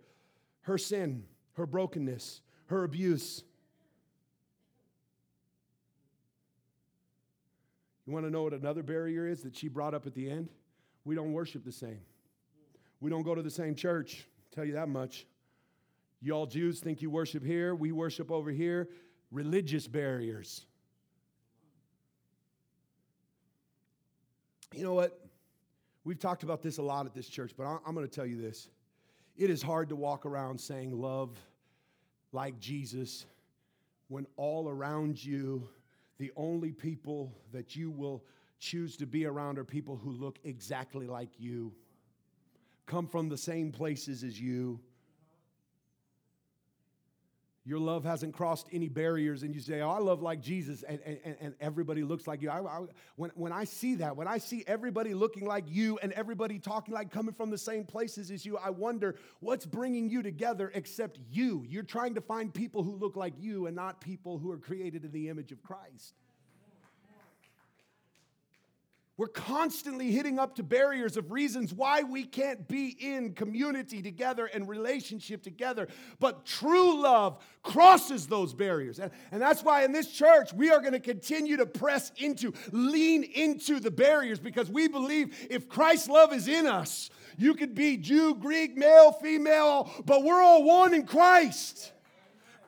Her 0.62 0.79
sin 0.79 1.25
her 1.60 1.65
brokenness, 1.65 2.41
her 2.67 2.86
abuse. 2.86 3.43
You 8.08 8.13
want 8.13 8.26
to 8.26 8.32
know 8.32 8.43
what 8.43 8.54
another 8.54 8.82
barrier 8.82 9.28
is 9.28 9.43
that 9.43 9.56
she 9.56 9.67
brought 9.67 9.93
up 9.93 10.08
at 10.08 10.15
the 10.15 10.30
end? 10.30 10.50
We 11.04 11.15
don't 11.15 11.34
worship 11.34 11.63
the 11.63 11.72
same. 11.72 12.00
We 13.02 13.10
don't 13.12 13.24
go 13.24 13.36
to 13.36 13.41
the 13.41 13.52
same 13.52 13.76
church. 13.76 14.26
I'll 14.26 14.56
tell 14.56 14.65
you 14.65 14.74
that 14.74 14.89
much. 14.89 15.28
Y'all 16.22 16.45
Jews 16.45 16.80
think 16.80 17.02
you 17.02 17.10
worship 17.10 17.45
here, 17.45 17.76
we 17.76 17.91
worship 17.91 18.32
over 18.32 18.52
here. 18.52 18.89
Religious 19.32 19.86
barriers. 19.86 20.65
You 24.74 24.84
know 24.84 24.93
what? 24.93 25.19
We've 26.04 26.19
talked 26.19 26.43
about 26.43 26.62
this 26.62 26.78
a 26.78 26.82
lot 26.82 27.06
at 27.06 27.13
this 27.13 27.28
church, 27.28 27.52
but 27.58 27.65
I'm 27.65 27.93
going 27.93 28.08
to 28.08 28.12
tell 28.12 28.26
you 28.26 28.41
this. 28.41 28.69
It 29.38 29.50
is 29.50 29.62
hard 29.62 29.89
to 29.89 29.95
walk 29.95 30.26
around 30.26 30.60
saying 30.60 31.00
love 31.00 31.38
like 32.32 32.60
Jesus 32.60 33.26
when 34.10 34.26
all 34.36 34.68
around 34.68 35.24
you, 35.24 35.68
the 36.18 36.32
only 36.36 36.72
people 36.72 37.32
that 37.54 37.76
you 37.76 37.89
will 37.89 38.24
choose 38.60 38.98
to 38.98 39.06
be 39.06 39.26
around 39.26 39.58
are 39.58 39.63
people 39.63 39.96
who 39.96 40.12
look 40.12 40.38
exactly 40.44 41.08
like 41.08 41.30
you, 41.39 41.72
come 42.86 43.08
from 43.08 43.30
the 43.30 43.38
same 43.38 43.72
places 43.72 44.24
as 44.24 44.42
you, 44.42 44.80
your 47.65 47.80
love 47.80 48.04
hasn't 48.06 48.34
crossed 48.34 48.67
any 48.72 48.88
barriers, 48.88 49.43
and 49.43 49.54
you 49.54 49.62
say, 49.62 49.82
Oh, 49.82 49.89
I 49.89 50.00
love 50.00 50.22
like 50.22 50.41
Jesus, 50.41 50.84
and, 50.84 51.00
and, 51.06 51.36
and 51.39 51.56
everybody 51.60 52.04
looks 52.04 52.26
like 52.26 52.41
you. 52.41 52.50
I, 52.50 52.62
I, 52.62 52.86
when, 53.15 53.32
when 53.36 53.52
I 53.52 53.65
see 53.65 53.95
that, 53.95 54.15
when 54.15 54.28
I 54.28 54.38
see 54.38 54.63
everybody 54.65 55.13
looking 55.13 55.45
like 55.45 55.65
you 55.67 56.00
and 56.02 56.12
everybody 56.13 56.58
talking 56.58 56.93
like 56.93 57.12
coming 57.12 57.34
from 57.34 57.50
the 57.50 57.58
same 57.58 57.84
places 57.84 58.32
as 58.32 58.45
you, 58.45 58.58
I 58.58 58.69
wonder 58.69 59.15
what's 59.39 59.65
bringing 59.65 60.10
you 60.10 60.22
together 60.24 60.72
except 60.74 61.19
you. 61.30 61.65
You're 61.67 61.84
trying 61.84 62.15
to 62.15 62.22
find 62.22 62.54
people 62.54 62.84
who 62.84 62.95
look 62.95 63.15
like 63.15 63.34
you 63.39 63.67
and 63.67 63.76
not 63.76 64.02
people 64.02 64.38
who 64.38 64.52
are 64.52 64.58
created 64.58 65.04
in 65.04 65.12
the 65.12 65.30
image 65.30 65.52
of 65.52 65.62
Christ. 65.62 66.13
We're 69.19 69.27
constantly 69.27 70.12
hitting 70.12 70.39
up 70.39 70.55
to 70.55 70.63
barriers 70.63 71.17
of 71.17 71.29
reasons 71.29 71.73
why 71.73 72.03
we 72.03 72.23
can't 72.23 72.65
be 72.69 72.95
in 73.01 73.34
community 73.34 74.01
together 74.01 74.45
and 74.45 74.65
relationship 74.65 75.43
together. 75.43 75.89
But 76.21 76.45
true 76.45 77.01
love 77.03 77.43
crosses 77.62 78.27
those 78.27 78.53
barriers. 78.53 78.97
And, 78.97 79.12
and 79.34 79.41
that's 79.41 79.62
why 79.62 79.84
in 79.84 79.91
this 79.91 80.10
church, 80.10 80.53
we 80.53 80.71
are 80.71 80.79
going 80.79 80.93
to 80.93 81.01
continue 81.01 81.58
to 81.58 81.65
press 81.65 82.13
into, 82.15 82.53
lean 82.71 83.23
into 83.23 83.82
the 83.82 83.91
barriers 83.91 84.39
because 84.39 84.71
we 84.71 84.88
believe 84.88 85.36
if 85.49 85.67
Christ's 85.67 86.08
love 86.08 86.32
is 86.32 86.47
in 86.47 86.65
us, 86.65 87.10
you 87.38 87.55
could 87.55 87.75
be 87.75 87.97
Jew, 87.97 88.36
Greek, 88.36 88.77
male, 88.77 89.12
female, 89.12 89.91
but 90.05 90.23
we're 90.23 90.41
all 90.41 90.63
one 90.63 90.93
in 90.93 91.05
Christ. 91.05 91.91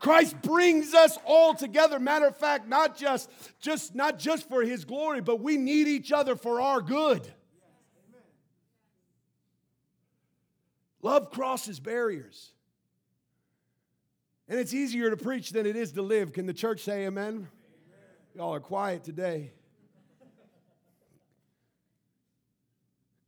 Christ 0.02 0.42
brings 0.42 0.96
us 0.96 1.16
all 1.28 1.54
together. 1.54 2.00
Matter 2.00 2.26
of 2.26 2.36
fact, 2.36 2.68
not 2.68 2.98
just, 2.98 3.30
just, 3.60 3.94
not 3.94 4.18
just 4.18 4.50
for 4.50 4.64
his 4.64 4.84
glory, 4.84 5.22
but 5.22 5.42
we 5.42 5.58
need 5.58 5.88
each 5.88 6.12
other 6.12 6.36
for 6.36 6.60
our 6.60 6.82
good. 6.82 7.32
Love 11.04 11.30
crosses 11.30 11.80
barriers. 11.80 12.52
And 14.50 14.60
it's 14.60 14.74
easier 14.74 15.12
to 15.12 15.18
preach 15.18 15.52
than 15.52 15.68
it 15.68 15.76
is 15.76 15.92
to 15.92 16.02
live. 16.02 16.34
Can 16.34 16.48
the 16.48 16.54
church 16.54 16.82
say 16.82 17.06
amen? 17.06 17.28
amen. 17.28 17.48
Y'all 18.36 18.56
are 18.56 18.60
quiet 18.60 19.04
today. 19.04 19.52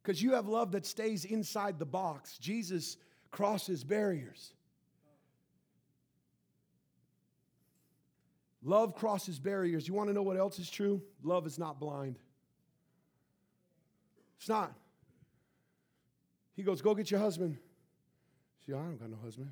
Because 0.01 0.21
you 0.23 0.33
have 0.33 0.47
love 0.47 0.71
that 0.71 0.87
stays 0.87 1.23
inside 1.23 1.77
the 1.77 1.85
box. 1.85 2.39
Jesus 2.39 2.97
crosses 3.29 3.83
barriers. 3.83 4.53
Love 8.63 8.95
crosses 8.95 9.39
barriers. 9.39 9.87
You 9.87 9.93
want 9.93 10.09
to 10.09 10.13
know 10.13 10.23
what 10.23 10.37
else 10.37 10.57
is 10.59 10.69
true? 10.69 11.01
Love 11.21 11.45
is 11.45 11.59
not 11.59 11.79
blind. 11.79 12.17
It's 14.37 14.47
not. 14.47 14.73
He 16.55 16.63
goes, 16.63 16.81
Go 16.81 16.95
get 16.95 17.11
your 17.11 17.19
husband. 17.19 17.57
She 18.65 18.71
goes, 18.71 18.79
I 18.79 18.83
don't 18.83 18.99
got 18.99 19.09
no 19.09 19.17
husband. 19.21 19.51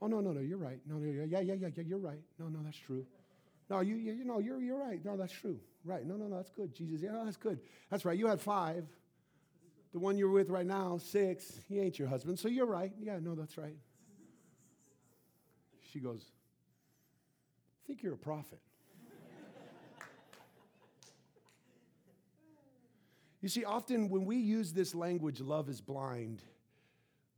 Oh, 0.00 0.06
no, 0.06 0.20
no, 0.20 0.32
no, 0.32 0.40
you're 0.40 0.58
right. 0.58 0.78
No, 0.86 0.96
no, 0.96 1.10
yeah, 1.10 1.40
yeah, 1.40 1.54
yeah, 1.54 1.68
yeah, 1.74 1.82
you're 1.84 1.98
right. 1.98 2.20
No, 2.38 2.48
no, 2.48 2.60
that's 2.64 2.76
true. 2.76 3.06
No, 3.70 3.80
you, 3.80 3.96
you, 3.96 4.12
you 4.12 4.24
know, 4.24 4.38
you're, 4.38 4.60
you're 4.60 4.78
right. 4.78 5.02
No, 5.04 5.16
that's 5.16 5.32
true. 5.32 5.58
Right. 5.84 6.06
No, 6.06 6.16
no, 6.16 6.26
no, 6.26 6.36
that's 6.36 6.50
good. 6.50 6.74
Jesus, 6.74 7.00
yeah, 7.02 7.22
that's 7.24 7.36
good. 7.36 7.58
That's 7.90 8.04
right. 8.04 8.18
You 8.18 8.26
had 8.26 8.40
five. 8.40 8.84
The 9.92 9.98
one 9.98 10.18
you're 10.18 10.30
with 10.30 10.50
right 10.50 10.66
now, 10.66 10.98
six. 10.98 11.60
He 11.68 11.80
ain't 11.80 11.98
your 11.98 12.08
husband. 12.08 12.38
So 12.38 12.48
you're 12.48 12.66
right. 12.66 12.92
Yeah, 13.00 13.18
no, 13.20 13.34
that's 13.34 13.56
right. 13.56 13.76
She 15.92 16.00
goes, 16.00 16.24
I 17.84 17.86
think 17.86 18.02
you're 18.02 18.14
a 18.14 18.16
prophet. 18.16 18.60
you 23.42 23.48
see, 23.50 23.64
often 23.64 24.08
when 24.08 24.24
we 24.24 24.36
use 24.36 24.72
this 24.72 24.94
language, 24.94 25.42
love 25.42 25.68
is 25.68 25.82
blind, 25.82 26.42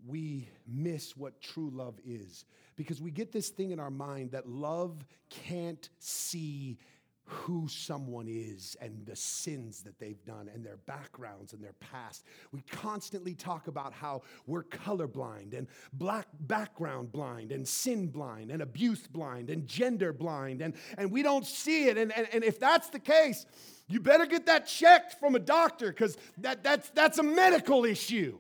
we 0.07 0.49
miss 0.69 1.17
what 1.17 1.41
true 1.41 1.69
love 1.71 1.99
is 2.07 2.45
because 2.77 3.03
we 3.03 3.11
get 3.11 3.33
this 3.33 3.49
thing 3.49 3.73
in 3.73 3.81
our 3.81 3.91
mind 3.91 4.31
that 4.31 4.49
love 4.49 5.05
can't 5.31 5.89
see 5.99 6.79
who 7.27 7.67
someone 7.69 8.29
is 8.29 8.77
and 8.81 9.05
the 9.05 9.17
sins 9.17 9.83
that 9.83 9.99
they've 9.99 10.25
done 10.25 10.49
and 10.53 10.65
their 10.65 10.79
backgrounds 10.87 11.53
and 11.53 11.63
their 11.63 11.75
past. 11.75 12.25
We 12.53 12.63
constantly 12.63 13.35
talk 13.35 13.67
about 13.67 13.93
how 13.93 14.23
we're 14.47 14.63
colorblind 14.63 15.53
and 15.57 15.67
black 15.93 16.29
background 16.41 17.11
blind 17.11 17.51
and 17.51 17.67
sin 17.67 18.09
blind 18.09 18.51
and 18.51 18.63
abuse 18.63 19.07
blind 19.09 19.51
and 19.51 19.67
gender 19.67 20.13
blind 20.13 20.63
and, 20.63 20.75
and 20.97 21.11
we 21.11 21.23
don't 21.23 21.47
see 21.47 21.89
it. 21.89 21.99
And, 21.99 22.13
and, 22.13 22.29
and 22.33 22.45
if 22.45 22.61
that's 22.61 22.91
the 22.91 23.01
case, 23.01 23.45
you 23.89 24.01
better 24.01 24.27
get 24.27 24.47
that 24.47 24.67
checked 24.67 25.19
from 25.19 25.35
a 25.35 25.41
doctor 25.41 25.89
because 25.89 26.17
that, 26.39 26.63
that's, 26.63 26.91
that's 26.91 27.19
a 27.19 27.23
medical 27.23 27.85
issue. 27.85 28.39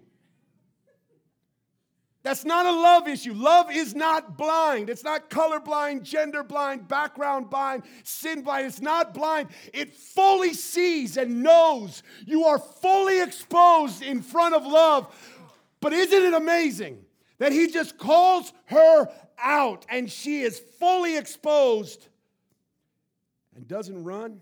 That's 2.27 2.45
not 2.45 2.67
a 2.67 2.73
love 2.73 3.07
issue. 3.07 3.35
Love 3.35 3.71
is 3.71 3.95
not 3.95 4.37
blind. 4.37 4.91
It's 4.91 5.05
not 5.05 5.31
color 5.31 5.61
blind, 5.61 6.03
gender 6.03 6.43
blind, 6.43 6.89
background 6.89 7.49
blind, 7.51 7.85
sin 8.03 8.43
blind. 8.43 8.67
It's 8.67 8.81
not 8.81 9.15
blind. 9.15 9.51
It 9.73 9.95
fully 9.95 10.53
sees 10.53 11.17
and 11.19 11.45
knows. 11.45 12.03
You 12.25 12.47
are 12.47 12.59
fully 12.59 13.23
exposed 13.23 14.03
in 14.03 14.23
front 14.23 14.57
of 14.57 14.67
love. 14.67 15.15
But 15.79 15.93
isn't 15.93 16.21
it 16.21 16.35
amazing 16.35 17.05
that 17.39 17.53
he 17.53 17.69
just 17.69 17.97
calls 17.97 18.53
her 18.65 19.09
out 19.39 19.87
and 19.89 20.11
she 20.11 20.41
is 20.41 20.59
fully 20.81 21.17
exposed 21.17 22.09
and 23.55 23.69
doesn't 23.69 24.03
run? 24.03 24.41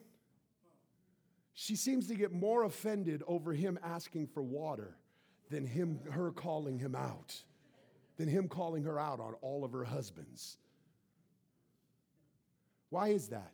She 1.53 1.77
seems 1.77 2.09
to 2.09 2.15
get 2.15 2.33
more 2.33 2.65
offended 2.65 3.23
over 3.27 3.53
him 3.53 3.79
asking 3.85 4.29
for 4.29 4.43
water 4.43 4.97
than 5.51 5.67
him 5.67 6.01
her 6.13 6.31
calling 6.31 6.79
him 6.79 6.95
out 6.95 7.45
than 8.17 8.29
him 8.29 8.49
calling 8.49 8.85
her 8.85 8.99
out 8.99 9.21
on 9.21 9.35
all 9.41 9.65
of 9.65 9.73
her 9.73 9.85
husbands. 9.85 10.57
Why 12.91 13.09
is 13.09 13.29
that? 13.29 13.53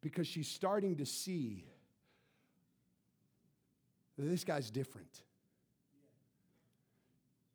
Because 0.00 0.26
she's 0.26 0.48
starting 0.48 0.96
to 0.96 1.06
see 1.06 1.66
that 4.16 4.24
this 4.24 4.44
guy's 4.44 4.70
different. 4.70 5.20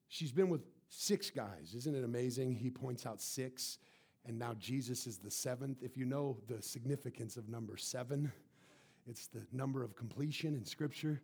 She's 0.08 0.32
been 0.32 0.50
with 0.50 0.62
six 0.90 1.32
guys. 1.32 1.74
Isn't 1.76 1.96
it 1.96 2.04
amazing? 2.04 2.54
He 2.54 2.70
points 2.70 3.06
out 3.08 3.22
six, 3.22 3.80
and 4.26 4.38
now 4.38 4.54
Jesus 4.60 5.08
is 5.08 5.18
the 5.18 5.32
seventh. 5.32 5.82
If 5.82 5.98
you 5.98 6.06
know 6.06 6.38
the 6.48 6.62
significance 6.62 7.38
of 7.38 7.50
number 7.50 7.76
seven, 7.76 8.32
it's 9.08 9.28
the 9.28 9.42
number 9.52 9.84
of 9.84 9.96
completion 9.96 10.54
in 10.54 10.66
Scripture. 10.66 11.20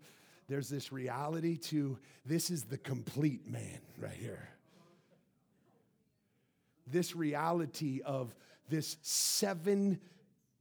There's 0.48 0.68
this 0.68 0.92
reality 0.92 1.58
to 1.58 2.00
this 2.26 2.50
is 2.50 2.64
the 2.64 2.80
complete 2.80 3.48
man 3.48 3.80
right 4.00 4.12
here 4.12 4.50
this 6.92 7.16
reality 7.16 8.02
of 8.04 8.34
this 8.70 8.98
seven 9.02 10.00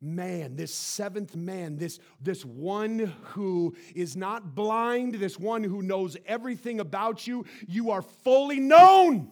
man, 0.00 0.56
this 0.56 0.72
seventh 0.74 1.34
man, 1.34 1.76
this, 1.76 1.98
this 2.20 2.44
one 2.44 3.12
who 3.32 3.74
is 3.94 4.16
not 4.16 4.54
blind, 4.54 5.14
this 5.14 5.38
one 5.38 5.64
who 5.64 5.82
knows 5.82 6.16
everything 6.26 6.80
about 6.80 7.26
you. 7.26 7.44
You 7.66 7.90
are 7.90 8.02
fully 8.02 8.60
known. 8.60 9.30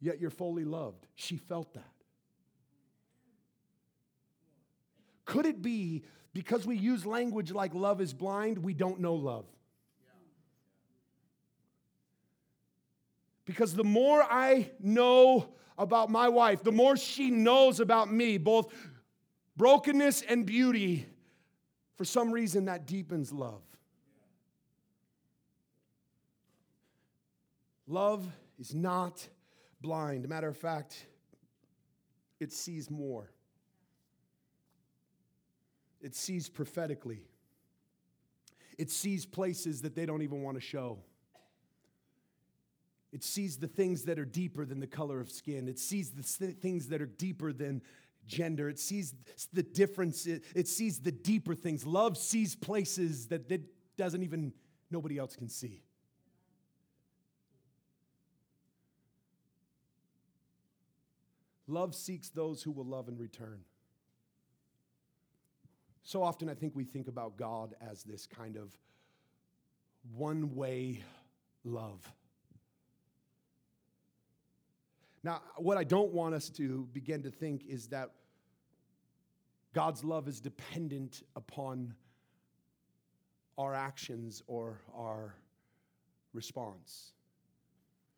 Yet 0.00 0.20
you're 0.20 0.30
fully 0.30 0.64
loved. 0.64 1.06
She 1.14 1.36
felt 1.36 1.74
that. 1.74 1.84
Could 5.24 5.46
it 5.46 5.62
be 5.62 6.04
because 6.32 6.66
we 6.66 6.76
use 6.76 7.06
language 7.06 7.52
like 7.52 7.74
love 7.74 8.00
is 8.00 8.12
blind, 8.12 8.58
we 8.58 8.74
don't 8.74 9.00
know 9.00 9.14
love? 9.14 9.44
Because 13.50 13.74
the 13.74 13.82
more 13.82 14.22
I 14.22 14.70
know 14.78 15.48
about 15.76 16.08
my 16.08 16.28
wife, 16.28 16.62
the 16.62 16.70
more 16.70 16.96
she 16.96 17.32
knows 17.32 17.80
about 17.80 18.08
me, 18.08 18.38
both 18.38 18.72
brokenness 19.56 20.22
and 20.22 20.46
beauty, 20.46 21.04
for 21.96 22.04
some 22.04 22.30
reason 22.30 22.66
that 22.66 22.86
deepens 22.86 23.32
love. 23.32 23.64
Love 27.88 28.24
is 28.60 28.72
not 28.72 29.26
blind. 29.80 30.28
Matter 30.28 30.48
of 30.48 30.56
fact, 30.56 31.06
it 32.38 32.52
sees 32.52 32.88
more. 32.88 33.32
It 36.00 36.14
sees 36.14 36.48
prophetically. 36.48 37.26
It 38.78 38.92
sees 38.92 39.26
places 39.26 39.82
that 39.82 39.96
they 39.96 40.06
don't 40.06 40.22
even 40.22 40.40
want 40.44 40.56
to 40.56 40.60
show. 40.60 41.00
It 43.12 43.24
sees 43.24 43.56
the 43.56 43.66
things 43.66 44.04
that 44.04 44.18
are 44.18 44.24
deeper 44.24 44.64
than 44.64 44.80
the 44.80 44.86
color 44.86 45.20
of 45.20 45.30
skin. 45.30 45.68
It 45.68 45.78
sees 45.78 46.10
the 46.10 46.22
things 46.22 46.88
that 46.88 47.02
are 47.02 47.06
deeper 47.06 47.52
than 47.52 47.82
gender. 48.26 48.68
It 48.68 48.78
sees 48.78 49.14
the 49.52 49.62
difference. 49.62 50.26
It, 50.26 50.44
it 50.54 50.68
sees 50.68 51.00
the 51.00 51.10
deeper 51.10 51.54
things. 51.54 51.84
Love 51.84 52.16
sees 52.16 52.54
places 52.54 53.26
that, 53.28 53.50
it 53.50 53.62
doesn't 53.96 54.22
even 54.22 54.52
nobody 54.90 55.18
else 55.18 55.34
can 55.34 55.48
see. 55.48 55.82
Love 61.66 61.94
seeks 61.94 62.28
those 62.30 62.62
who 62.62 62.72
will 62.72 62.84
love 62.84 63.08
in 63.08 63.16
return. 63.16 63.60
So 66.02 66.22
often, 66.22 66.48
I 66.48 66.54
think 66.54 66.74
we 66.74 66.84
think 66.84 67.06
about 67.06 67.36
God 67.36 67.74
as 67.80 68.02
this 68.02 68.26
kind 68.26 68.56
of 68.56 68.76
one 70.12 70.56
way 70.56 71.04
love. 71.62 72.04
Now, 75.22 75.42
what 75.56 75.76
I 75.76 75.84
don't 75.84 76.12
want 76.12 76.34
us 76.34 76.48
to 76.50 76.88
begin 76.92 77.22
to 77.24 77.30
think 77.30 77.64
is 77.68 77.88
that 77.88 78.10
God's 79.74 80.02
love 80.02 80.28
is 80.28 80.40
dependent 80.40 81.22
upon 81.36 81.94
our 83.58 83.74
actions 83.74 84.42
or 84.46 84.80
our 84.96 85.34
response. 86.32 87.12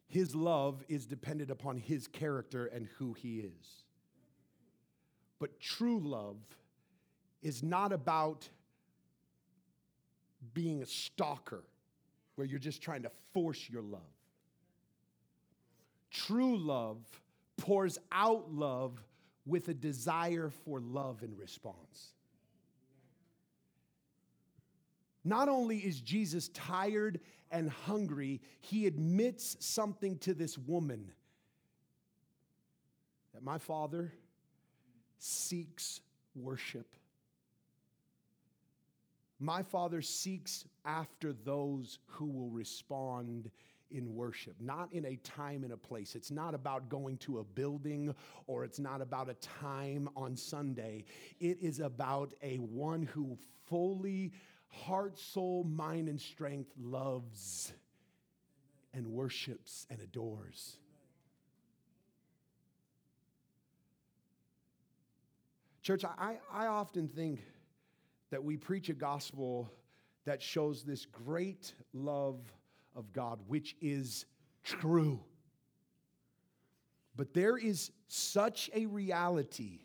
His 0.07 0.35
love 0.35 0.85
is 0.89 1.07
dependent 1.07 1.51
upon 1.51 1.79
His 1.79 2.07
character 2.07 2.67
and 2.67 2.87
who 2.99 3.15
He 3.15 3.41
is. 3.41 3.85
But 5.39 5.59
true 5.59 5.99
love 5.99 6.37
is 7.43 7.63
not 7.63 7.93
about 7.93 8.49
being 10.55 10.83
a 10.83 10.87
stalker 10.87 11.65
where 12.37 12.47
you're 12.47 12.59
just 12.59 12.83
trying 12.83 13.03
to 13.03 13.11
force 13.33 13.69
your 13.69 13.83
love. 13.83 14.01
True 16.13 16.57
love 16.57 16.99
pours 17.57 17.99
out 18.13 18.53
love 18.53 19.03
with 19.47 19.69
a 19.69 19.75
desire 19.75 20.51
for 20.65 20.81
love 20.81 21.23
in 21.23 21.37
response. 21.37 22.13
Not 25.25 25.49
only 25.49 25.79
is 25.79 26.01
Jesus 26.01 26.49
tired 26.49 27.21
and 27.51 27.71
hungry, 27.71 28.41
he 28.61 28.87
admits 28.87 29.57
something 29.61 30.19
to 30.19 30.35
this 30.35 30.59
woman 30.59 31.11
that 33.33 33.43
my 33.43 33.59
father 33.59 34.13
seeks 35.19 36.01
worship. 36.35 36.95
My 39.39 39.63
father 39.63 40.03
seeks 40.03 40.65
after 40.85 41.33
those 41.33 41.99
who 42.07 42.27
will 42.27 42.51
respond 42.51 43.51
in 43.93 44.15
worship, 44.15 44.57
not 44.61 44.93
in 44.93 45.05
a 45.07 45.17
time 45.17 45.65
and 45.65 45.73
a 45.73 45.77
place. 45.77 46.15
It's 46.15 46.31
not 46.31 46.55
about 46.55 46.89
going 46.89 47.19
to 47.19 47.39
a 47.39 47.45
building 47.45 48.15
or 48.47 48.65
it's 48.65 48.79
not 48.79 49.01
about 49.01 49.29
a 49.29 49.35
time 49.35 50.09
on 50.17 50.37
Sunday. 50.37 51.05
It 51.41 51.59
is 51.61 51.81
about 51.81 52.35
a 52.43 52.57
one 52.57 53.03
who 53.03 53.39
fully, 53.69 54.33
heart, 54.69 55.19
soul, 55.19 55.65
mind, 55.65 56.09
and 56.09 56.21
strength 56.21 56.73
loves 56.79 57.73
and 58.95 59.07
worships 59.07 59.87
and 59.91 60.01
adores. 60.01 60.77
Church, 65.83 66.05
I, 66.05 66.37
I 66.53 66.67
often 66.67 67.09
think 67.09 67.41
that 68.31 68.43
we 68.43 68.57
preach 68.57 68.89
a 68.89 68.95
gospel 68.95 69.71
that 70.25 70.41
shows 70.41 70.85
this 70.85 71.07
great 71.07 71.75
love 71.93 72.39
of 72.95 73.13
God, 73.13 73.41
which 73.47 73.77
is 73.81 74.27
true. 74.65 75.21
But 77.17 77.35
there 77.35 77.59
is 77.59 77.91
such 78.09 78.71
a 78.75 78.87
reality 78.87 79.81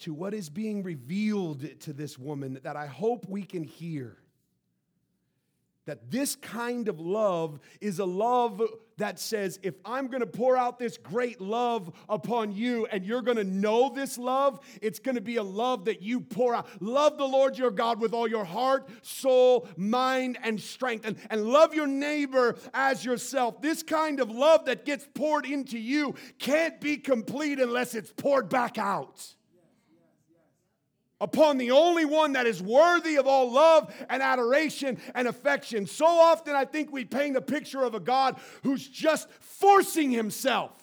to 0.00 0.12
what 0.12 0.34
is 0.34 0.48
being 0.48 0.82
revealed 0.82 1.80
to 1.80 1.92
this 1.92 2.18
woman 2.18 2.58
that 2.62 2.76
I 2.76 2.86
hope 2.86 3.28
we 3.28 3.42
can 3.42 3.62
hear. 3.62 4.16
That 5.86 6.10
this 6.10 6.36
kind 6.36 6.88
of 6.88 6.98
love 6.98 7.60
is 7.80 7.98
a 7.98 8.04
love 8.04 8.62
that 8.96 9.18
says, 9.18 9.58
if 9.62 9.74
I'm 9.84 10.06
gonna 10.06 10.26
pour 10.26 10.56
out 10.56 10.78
this 10.78 10.96
great 10.96 11.40
love 11.40 11.92
upon 12.08 12.52
you 12.52 12.86
and 12.86 13.04
you're 13.04 13.22
gonna 13.22 13.44
know 13.44 13.92
this 13.94 14.16
love, 14.16 14.60
it's 14.80 14.98
gonna 14.98 15.20
be 15.20 15.36
a 15.36 15.42
love 15.42 15.84
that 15.86 16.00
you 16.00 16.20
pour 16.20 16.54
out. 16.54 16.68
Love 16.80 17.18
the 17.18 17.26
Lord 17.26 17.58
your 17.58 17.70
God 17.70 18.00
with 18.00 18.14
all 18.14 18.28
your 18.28 18.44
heart, 18.44 18.88
soul, 19.02 19.68
mind, 19.76 20.38
and 20.42 20.60
strength, 20.60 21.04
and, 21.04 21.16
and 21.28 21.44
love 21.44 21.74
your 21.74 21.86
neighbor 21.86 22.56
as 22.72 23.04
yourself. 23.04 23.60
This 23.60 23.82
kind 23.82 24.20
of 24.20 24.30
love 24.30 24.64
that 24.66 24.84
gets 24.84 25.06
poured 25.14 25.44
into 25.44 25.78
you 25.78 26.14
can't 26.38 26.80
be 26.80 26.96
complete 26.96 27.58
unless 27.58 27.94
it's 27.94 28.12
poured 28.12 28.48
back 28.48 28.78
out 28.78 29.34
upon 31.24 31.56
the 31.56 31.70
only 31.70 32.04
one 32.04 32.34
that 32.34 32.46
is 32.46 32.62
worthy 32.62 33.16
of 33.16 33.26
all 33.26 33.50
love 33.50 33.92
and 34.10 34.22
adoration 34.22 34.98
and 35.14 35.26
affection. 35.26 35.86
So 35.86 36.04
often, 36.04 36.54
I 36.54 36.66
think 36.66 36.92
we 36.92 37.06
paint 37.06 37.34
a 37.34 37.40
picture 37.40 37.82
of 37.82 37.94
a 37.94 38.00
God 38.00 38.38
who's 38.62 38.86
just 38.86 39.30
forcing 39.40 40.10
himself 40.10 40.78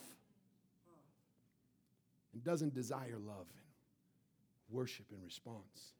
and 2.34 2.44
doesn't 2.44 2.74
desire 2.74 3.20
love 3.20 3.46
and 3.54 4.76
worship 4.76 5.06
in 5.12 5.24
response. 5.24 5.94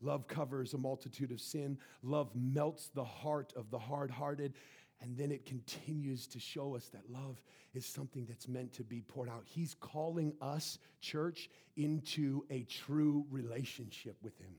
Love 0.00 0.28
covers 0.28 0.72
a 0.74 0.78
multitude 0.78 1.32
of 1.32 1.40
sin. 1.40 1.78
Love 2.04 2.30
melts 2.36 2.90
the 2.94 3.04
heart 3.04 3.52
of 3.56 3.70
the 3.70 3.78
hard 3.78 4.10
hearted. 4.12 4.54
And 5.02 5.16
then 5.16 5.32
it 5.32 5.44
continues 5.44 6.28
to 6.28 6.38
show 6.38 6.76
us 6.76 6.86
that 6.88 7.10
love 7.10 7.42
is 7.74 7.84
something 7.84 8.24
that's 8.24 8.46
meant 8.46 8.72
to 8.74 8.84
be 8.84 9.00
poured 9.00 9.28
out. 9.28 9.42
He's 9.44 9.74
calling 9.80 10.32
us, 10.40 10.78
church, 11.00 11.50
into 11.76 12.44
a 12.50 12.62
true 12.62 13.26
relationship 13.28 14.16
with 14.22 14.38
Him 14.38 14.54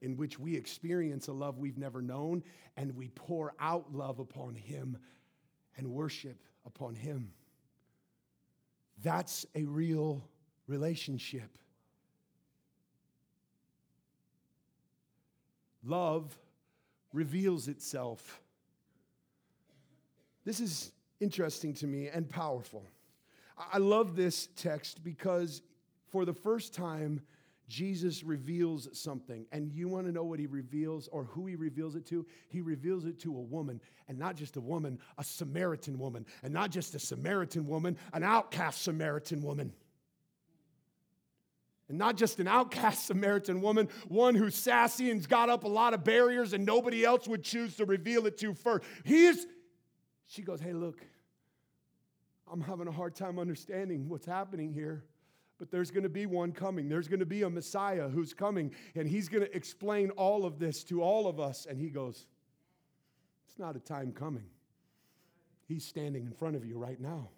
in 0.00 0.16
which 0.16 0.36
we 0.36 0.56
experience 0.56 1.28
a 1.28 1.32
love 1.32 1.58
we've 1.58 1.78
never 1.78 2.02
known 2.02 2.42
and 2.76 2.96
we 2.96 3.08
pour 3.10 3.54
out 3.60 3.94
love 3.94 4.18
upon 4.18 4.56
Him 4.56 4.98
and 5.76 5.86
worship 5.86 6.42
upon 6.66 6.96
Him. 6.96 7.30
That's 9.00 9.46
a 9.54 9.62
real 9.62 10.24
relationship. 10.66 11.56
Love 15.84 16.36
reveals 17.12 17.68
itself 17.68 18.40
this 20.44 20.60
is 20.60 20.92
interesting 21.20 21.74
to 21.74 21.86
me 21.86 22.08
and 22.08 22.28
powerful. 22.28 22.84
I 23.72 23.78
love 23.78 24.16
this 24.16 24.48
text 24.56 25.04
because 25.04 25.62
for 26.10 26.24
the 26.24 26.34
first 26.34 26.74
time, 26.74 27.20
Jesus 27.68 28.22
reveals 28.22 28.88
something. 28.98 29.46
And 29.50 29.72
you 29.72 29.88
want 29.88 30.06
to 30.06 30.12
know 30.12 30.24
what 30.24 30.38
he 30.38 30.46
reveals 30.46 31.08
or 31.08 31.24
who 31.24 31.46
he 31.46 31.56
reveals 31.56 31.94
it 31.96 32.04
to? 32.06 32.26
He 32.48 32.60
reveals 32.60 33.06
it 33.06 33.18
to 33.20 33.30
a 33.30 33.40
woman, 33.40 33.80
and 34.08 34.18
not 34.18 34.36
just 34.36 34.56
a 34.56 34.60
woman, 34.60 34.98
a 35.16 35.24
Samaritan 35.24 35.98
woman. 35.98 36.26
And 36.42 36.52
not 36.52 36.70
just 36.70 36.94
a 36.94 36.98
Samaritan 36.98 37.66
woman, 37.66 37.96
an 38.12 38.24
outcast 38.24 38.82
Samaritan 38.82 39.42
woman. 39.42 39.72
And 41.88 41.96
not 41.96 42.16
just 42.16 42.40
an 42.40 42.48
outcast 42.48 43.06
Samaritan 43.06 43.62
woman, 43.62 43.88
one 44.08 44.34
who's 44.34 44.54
sassy 44.54 45.10
and's 45.10 45.26
got 45.26 45.48
up 45.48 45.64
a 45.64 45.68
lot 45.68 45.94
of 45.94 46.04
barriers 46.04 46.52
and 46.52 46.66
nobody 46.66 47.04
else 47.04 47.26
would 47.26 47.42
choose 47.42 47.76
to 47.76 47.84
reveal 47.84 48.26
it 48.26 48.36
to 48.38 48.54
first. 48.54 48.84
He 49.04 49.26
is 49.26 49.46
she 50.32 50.40
goes, 50.40 50.60
Hey, 50.60 50.72
look, 50.72 50.98
I'm 52.50 52.60
having 52.60 52.88
a 52.88 52.92
hard 52.92 53.14
time 53.14 53.38
understanding 53.38 54.08
what's 54.08 54.24
happening 54.24 54.72
here. 54.72 55.04
But 55.58 55.70
there's 55.70 55.90
going 55.90 56.02
to 56.02 56.08
be 56.08 56.26
one 56.26 56.52
coming. 56.52 56.88
There's 56.88 57.06
going 57.06 57.20
to 57.20 57.26
be 57.26 57.42
a 57.42 57.50
Messiah 57.50 58.08
who's 58.08 58.34
coming, 58.34 58.72
and 58.96 59.06
he's 59.06 59.28
going 59.28 59.44
to 59.44 59.56
explain 59.56 60.10
all 60.10 60.44
of 60.44 60.58
this 60.58 60.82
to 60.84 61.02
all 61.02 61.28
of 61.28 61.38
us. 61.38 61.66
And 61.68 61.78
he 61.78 61.88
goes, 61.88 62.26
It's 63.48 63.58
not 63.58 63.76
a 63.76 63.78
time 63.78 64.12
coming. 64.12 64.46
He's 65.68 65.84
standing 65.84 66.24
in 66.24 66.32
front 66.32 66.56
of 66.56 66.64
you 66.64 66.78
right 66.78 66.98
now. 66.98 67.28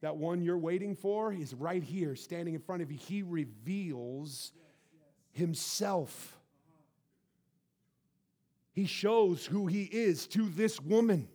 That 0.00 0.16
one 0.16 0.42
you're 0.42 0.58
waiting 0.58 0.94
for 0.94 1.32
is 1.32 1.54
right 1.54 1.82
here, 1.82 2.16
standing 2.16 2.54
in 2.54 2.60
front 2.60 2.82
of 2.82 2.90
you. 2.90 2.98
He 2.98 3.22
reveals 3.22 4.52
himself, 5.32 6.36
he 8.72 8.86
shows 8.86 9.44
who 9.44 9.66
he 9.66 9.82
is 9.84 10.26
to 10.28 10.48
this 10.48 10.80
woman. 10.80 11.28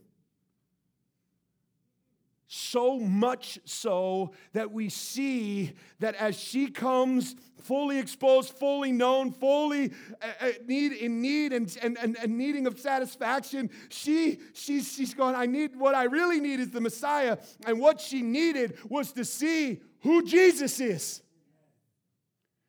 So 2.55 2.99
much 2.99 3.57
so 3.65 4.31
that 4.51 4.71
we 4.71 4.87
see 4.87 5.73
that 5.99 6.13
as 6.13 6.39
she 6.39 6.67
comes 6.67 7.35
fully 7.63 7.97
exposed, 7.97 8.51
fully 8.51 8.91
known, 8.91 9.31
fully 9.31 9.91
uh, 10.21 10.27
uh, 10.39 10.49
need, 10.67 10.91
in 10.91 11.19
need 11.19 11.51
and, 11.51 11.75
and, 11.81 11.97
and, 11.97 12.15
and 12.21 12.37
needing 12.37 12.67
of 12.67 12.79
satisfaction, 12.79 13.71
she, 13.89 14.37
she's, 14.53 14.93
she's 14.93 15.15
going, 15.15 15.33
I 15.33 15.47
need, 15.47 15.75
what 15.75 15.95
I 15.95 16.03
really 16.03 16.39
need 16.39 16.59
is 16.59 16.69
the 16.69 16.79
Messiah. 16.79 17.39
And 17.65 17.79
what 17.79 17.99
she 17.99 18.21
needed 18.21 18.77
was 18.87 19.13
to 19.13 19.25
see 19.25 19.81
who 20.01 20.23
Jesus 20.23 20.79
is. 20.79 21.23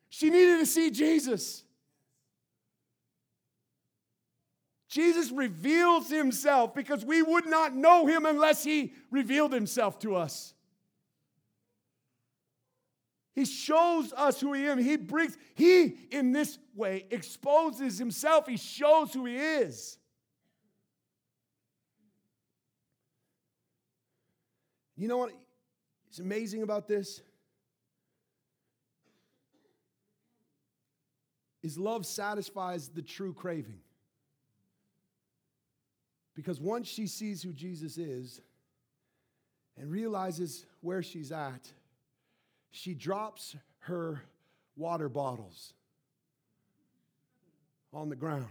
She 0.09 0.31
needed 0.31 0.61
to 0.61 0.65
see 0.65 0.89
Jesus. 0.89 1.63
Jesus 4.95 5.29
reveals 5.29 6.09
himself 6.09 6.73
because 6.73 7.03
we 7.03 7.21
would 7.21 7.45
not 7.45 7.75
know 7.75 8.05
him 8.05 8.25
unless 8.25 8.63
he 8.63 8.93
revealed 9.11 9.51
himself 9.51 9.99
to 9.99 10.15
us. 10.15 10.53
He 13.33 13.43
shows 13.43 14.13
us 14.13 14.39
who 14.39 14.53
he 14.53 14.63
is. 14.63 14.85
He 14.85 14.95
brings, 14.95 15.37
he 15.53 15.97
in 16.11 16.31
this 16.31 16.57
way 16.73 17.07
exposes 17.11 17.97
himself. 17.97 18.47
He 18.47 18.55
shows 18.55 19.11
who 19.11 19.25
he 19.25 19.35
is. 19.35 19.97
You 24.95 25.09
know 25.09 25.17
what 25.17 25.33
is 26.09 26.19
amazing 26.19 26.63
about 26.63 26.87
this? 26.87 27.19
Is 31.63 31.77
love 31.77 32.05
satisfies 32.05 32.87
the 32.87 33.01
true 33.01 33.33
craving. 33.33 33.81
Because 36.35 36.59
once 36.59 36.87
she 36.87 37.07
sees 37.07 37.41
who 37.41 37.53
Jesus 37.53 37.97
is 37.97 38.41
and 39.77 39.89
realizes 39.89 40.65
where 40.81 41.01
she's 41.01 41.31
at, 41.31 41.71
she 42.71 42.93
drops 42.93 43.55
her 43.79 44.21
water 44.75 45.07
bottles 45.07 45.73
on 47.93 48.09
the 48.09 48.15
ground. 48.15 48.49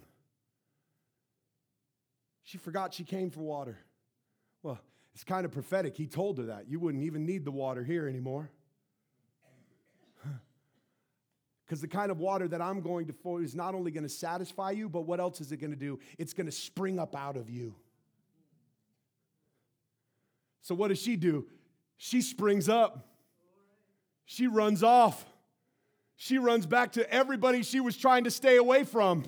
She 2.42 2.56
forgot 2.56 2.94
she 2.94 3.04
came 3.04 3.30
for 3.30 3.40
water. 3.40 3.78
Well, 4.62 4.80
it's 5.14 5.24
kind 5.24 5.44
of 5.44 5.52
prophetic. 5.52 5.96
He 5.96 6.06
told 6.06 6.38
her 6.38 6.44
that. 6.44 6.68
You 6.68 6.80
wouldn't 6.80 7.04
even 7.04 7.26
need 7.26 7.44
the 7.44 7.50
water 7.50 7.84
here 7.84 8.08
anymore. 8.08 8.50
Because 11.64 11.80
the 11.80 11.88
kind 11.88 12.10
of 12.10 12.18
water 12.18 12.46
that 12.48 12.60
I'm 12.60 12.80
going 12.80 13.06
to 13.06 13.12
pour 13.12 13.42
is 13.42 13.54
not 13.54 13.74
only 13.74 13.90
going 13.90 14.02
to 14.02 14.08
satisfy 14.08 14.72
you, 14.72 14.88
but 14.88 15.02
what 15.02 15.18
else 15.18 15.40
is 15.40 15.50
it 15.50 15.58
going 15.58 15.70
to 15.70 15.76
do? 15.76 15.98
It's 16.18 16.34
going 16.34 16.46
to 16.46 16.52
spring 16.52 16.98
up 16.98 17.16
out 17.16 17.36
of 17.36 17.48
you. 17.48 17.74
So, 20.60 20.74
what 20.74 20.88
does 20.88 21.00
she 21.00 21.16
do? 21.16 21.46
She 21.96 22.20
springs 22.20 22.68
up, 22.68 23.06
she 24.24 24.46
runs 24.46 24.82
off, 24.82 25.24
she 26.16 26.38
runs 26.38 26.66
back 26.66 26.92
to 26.92 27.10
everybody 27.12 27.62
she 27.62 27.80
was 27.80 27.96
trying 27.96 28.24
to 28.24 28.30
stay 28.30 28.56
away 28.56 28.84
from. 28.84 29.24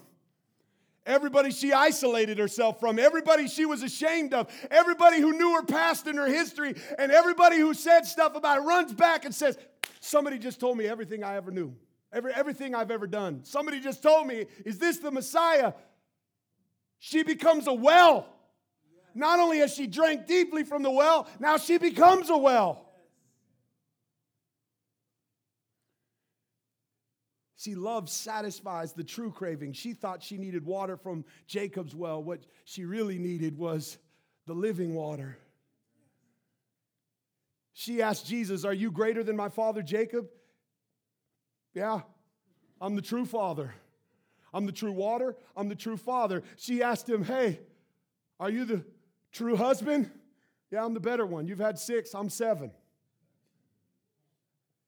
Everybody 1.05 1.53
she 1.53 1.73
isolated 1.73 2.37
herself 2.37 2.81
from, 2.81 2.99
everybody 2.99 3.47
she 3.47 3.65
was 3.65 3.85
ashamed 3.85 4.35
of, 4.35 4.49
everybody 4.73 5.21
who 5.21 5.33
knew 5.33 5.55
her 5.55 5.63
past 5.63 6.09
and 6.09 6.19
her 6.19 6.27
history, 6.27 6.75
and 6.99 7.13
everybody 7.13 7.59
who 7.59 7.75
said 7.75 8.07
stuff 8.07 8.35
about 8.35 8.59
it 8.59 8.63
runs 8.63 8.93
back 8.93 9.25
and 9.25 9.33
says, 9.33 9.57
Somebody 10.01 10.39
just 10.39 10.59
told 10.59 10.77
me 10.77 10.87
everything 10.87 11.23
I 11.23 11.37
ever 11.37 11.51
knew. 11.51 11.75
Every, 12.17 12.33
everything 12.33 12.75
I've 12.75 12.91
ever 12.91 13.07
done. 13.07 13.45
Somebody 13.45 13.79
just 13.79 14.03
told 14.03 14.27
me, 14.27 14.47
is 14.65 14.79
this 14.79 14.97
the 14.97 15.11
Messiah? 15.11 15.75
She 16.99 17.23
becomes 17.23 17.67
a 17.67 17.75
well. 17.75 18.27
Not 19.15 19.39
only 19.39 19.59
has 19.59 19.75
she 19.75 19.87
drank 19.87 20.27
deeply 20.27 20.65
from 20.65 20.83
the 20.83 20.91
well, 20.91 21.29
now 21.39 21.59
she 21.59 21.77
becomes 21.77 22.31
a 22.31 22.37
well. 22.39 22.89
See, 27.57 27.75
love 27.75 28.09
satisfies 28.09 28.95
the 28.95 29.05
true 29.05 29.31
craving. 29.31 29.75
She 29.75 29.93
thought 29.93 30.23
she 30.23 30.39
needed 30.39 30.65
water 30.65 30.97
from 30.97 31.23
Jacob's 31.47 31.95
well. 31.95 32.23
What 32.23 32.41
she 32.65 32.87
really 32.87 33.19
needed 33.19 33.59
was 33.59 33.99
the 34.47 34.55
living 34.55 34.95
water. 34.95 35.37
she 37.75 38.01
asked 38.01 38.27
Jesus, 38.27 38.65
Are 38.65 38.73
you 38.73 38.91
greater 38.91 39.23
than 39.23 39.37
my 39.37 39.51
father 39.51 39.83
Jacob? 39.83 40.29
Yeah, 41.77 42.01
I'm 42.81 42.97
the 42.97 43.03
true 43.03 43.27
father. 43.27 43.75
I'm 44.55 44.65
the 44.65 44.73
true 44.73 44.93
water. 44.93 45.37
I'm 45.55 45.69
the 45.69 45.75
true 45.75 45.99
father. 45.99 46.43
She 46.57 46.83
asked 46.83 47.07
him, 47.07 47.23
Hey, 47.23 47.61
are 48.41 48.49
you 48.49 48.65
the 48.65 48.83
true 49.31 49.57
husband? 49.57 50.11
Yeah, 50.71 50.83
I'm 50.83 50.95
the 50.95 51.01
better 51.01 51.27
one. 51.27 51.47
You've 51.47 51.59
had 51.59 51.79
six, 51.79 52.15
I'm 52.15 52.31
seven. 52.31 52.71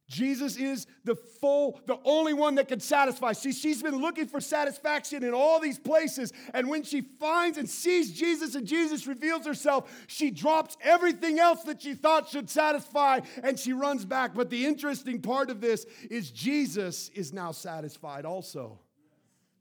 Jesus 0.08 0.56
is 0.56 0.86
the 1.04 1.14
full, 1.14 1.80
the 1.86 1.98
only 2.02 2.32
one 2.32 2.54
that 2.54 2.66
can 2.66 2.80
satisfy. 2.80 3.32
See, 3.32 3.52
she's 3.52 3.82
been 3.82 3.96
looking 3.96 4.26
for 4.26 4.40
satisfaction 4.40 5.22
in 5.22 5.34
all 5.34 5.60
these 5.60 5.78
places. 5.78 6.32
And 6.54 6.70
when 6.70 6.82
she 6.82 7.02
finds 7.02 7.58
and 7.58 7.68
sees 7.68 8.12
Jesus 8.12 8.54
and 8.54 8.66
Jesus 8.66 9.06
reveals 9.06 9.46
herself, 9.46 9.92
she 10.06 10.30
drops 10.30 10.78
everything 10.80 11.38
else 11.38 11.62
that 11.64 11.82
she 11.82 11.92
thought 11.92 12.26
should 12.26 12.48
satisfy 12.48 13.20
and 13.42 13.58
she 13.58 13.74
runs 13.74 14.06
back. 14.06 14.34
But 14.34 14.48
the 14.48 14.64
interesting 14.64 15.20
part 15.20 15.50
of 15.50 15.60
this 15.60 15.84
is 16.10 16.30
Jesus 16.30 17.10
is 17.10 17.34
now 17.34 17.52
satisfied 17.52 18.24
also. 18.24 18.78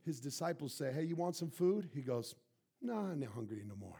His 0.05 0.21
disciples 0.21 0.73
say, 0.73 0.93
Hey, 0.93 1.03
you 1.03 1.17
want 1.17 1.35
some 1.35 1.49
food? 1.49 1.89
He 1.93 2.01
goes, 2.01 2.35
No, 2.81 2.93
I'm 2.93 3.19
not 3.19 3.31
hungry 3.35 3.63
no 3.67 3.75
more. 3.75 3.99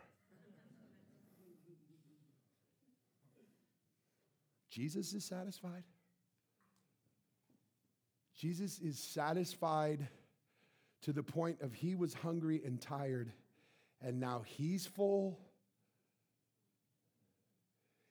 Jesus 4.69 5.13
is 5.13 5.25
satisfied. 5.25 5.83
Jesus 8.37 8.79
is 8.79 8.99
satisfied 8.99 10.07
to 11.01 11.11
the 11.11 11.23
point 11.23 11.61
of 11.61 11.73
he 11.73 11.95
was 11.95 12.13
hungry 12.13 12.61
and 12.63 12.79
tired, 12.79 13.31
and 14.01 14.19
now 14.19 14.43
he's 14.45 14.85
full. 14.85 15.39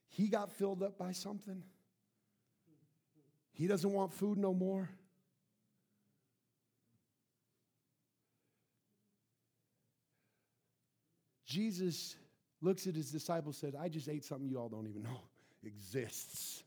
He 0.08 0.28
got 0.28 0.50
filled 0.50 0.82
up 0.82 0.98
by 0.98 1.12
something. 1.12 1.62
He 3.52 3.66
doesn't 3.66 3.92
want 3.92 4.12
food 4.12 4.36
no 4.36 4.52
more. 4.52 4.90
Jesus 11.46 12.16
looks 12.60 12.86
at 12.86 12.94
his 12.94 13.10
disciples 13.10 13.56
said, 13.56 13.74
I 13.80 13.88
just 13.88 14.08
ate 14.08 14.24
something 14.24 14.48
you 14.48 14.58
all 14.58 14.68
don't 14.68 14.88
even 14.88 15.02
know 15.02 15.20
exists. 15.64 16.64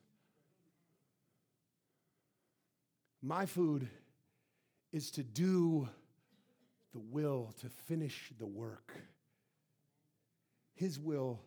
My 3.21 3.45
food 3.45 3.87
is 4.91 5.11
to 5.11 5.23
do 5.23 5.87
the 6.93 6.99
will, 6.99 7.53
to 7.61 7.69
finish 7.69 8.31
the 8.39 8.45
work. 8.47 8.93
His 10.75 10.97
will 10.99 11.41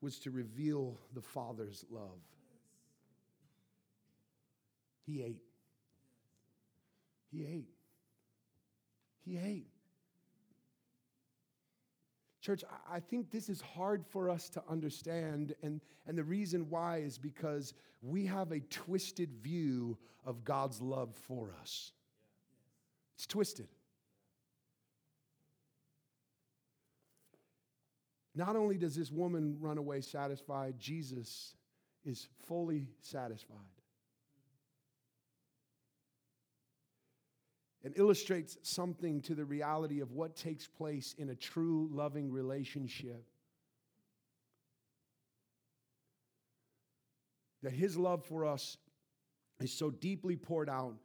was 0.00 0.18
to 0.20 0.30
reveal 0.30 1.00
the 1.14 1.22
Father's 1.22 1.84
love. 1.90 2.20
He 5.06 5.22
ate. 5.22 5.42
He 7.32 7.46
ate. 7.46 7.74
He 9.24 9.38
ate. 9.38 9.75
Church, 12.46 12.62
I 12.88 13.00
think 13.00 13.32
this 13.32 13.48
is 13.48 13.60
hard 13.60 14.06
for 14.06 14.30
us 14.30 14.48
to 14.50 14.62
understand, 14.70 15.56
and, 15.64 15.80
and 16.06 16.16
the 16.16 16.22
reason 16.22 16.70
why 16.70 16.98
is 16.98 17.18
because 17.18 17.74
we 18.02 18.24
have 18.26 18.52
a 18.52 18.60
twisted 18.60 19.34
view 19.42 19.98
of 20.24 20.44
God's 20.44 20.80
love 20.80 21.12
for 21.26 21.56
us. 21.60 21.90
It's 23.16 23.26
twisted. 23.26 23.66
Not 28.36 28.54
only 28.54 28.78
does 28.78 28.94
this 28.94 29.10
woman 29.10 29.56
run 29.58 29.76
away 29.76 30.00
satisfied, 30.00 30.78
Jesus 30.78 31.56
is 32.04 32.28
fully 32.46 32.86
satisfied. 33.00 33.56
And 37.86 37.96
illustrates 37.96 38.58
something 38.62 39.20
to 39.20 39.32
the 39.36 39.44
reality 39.44 40.00
of 40.00 40.10
what 40.10 40.34
takes 40.34 40.66
place 40.66 41.14
in 41.18 41.30
a 41.30 41.36
true 41.36 41.88
loving 41.92 42.32
relationship. 42.32 43.24
That 47.62 47.72
his 47.72 47.96
love 47.96 48.24
for 48.24 48.44
us 48.44 48.76
is 49.60 49.72
so 49.72 49.90
deeply 49.90 50.34
poured 50.34 50.68
out 50.68 50.96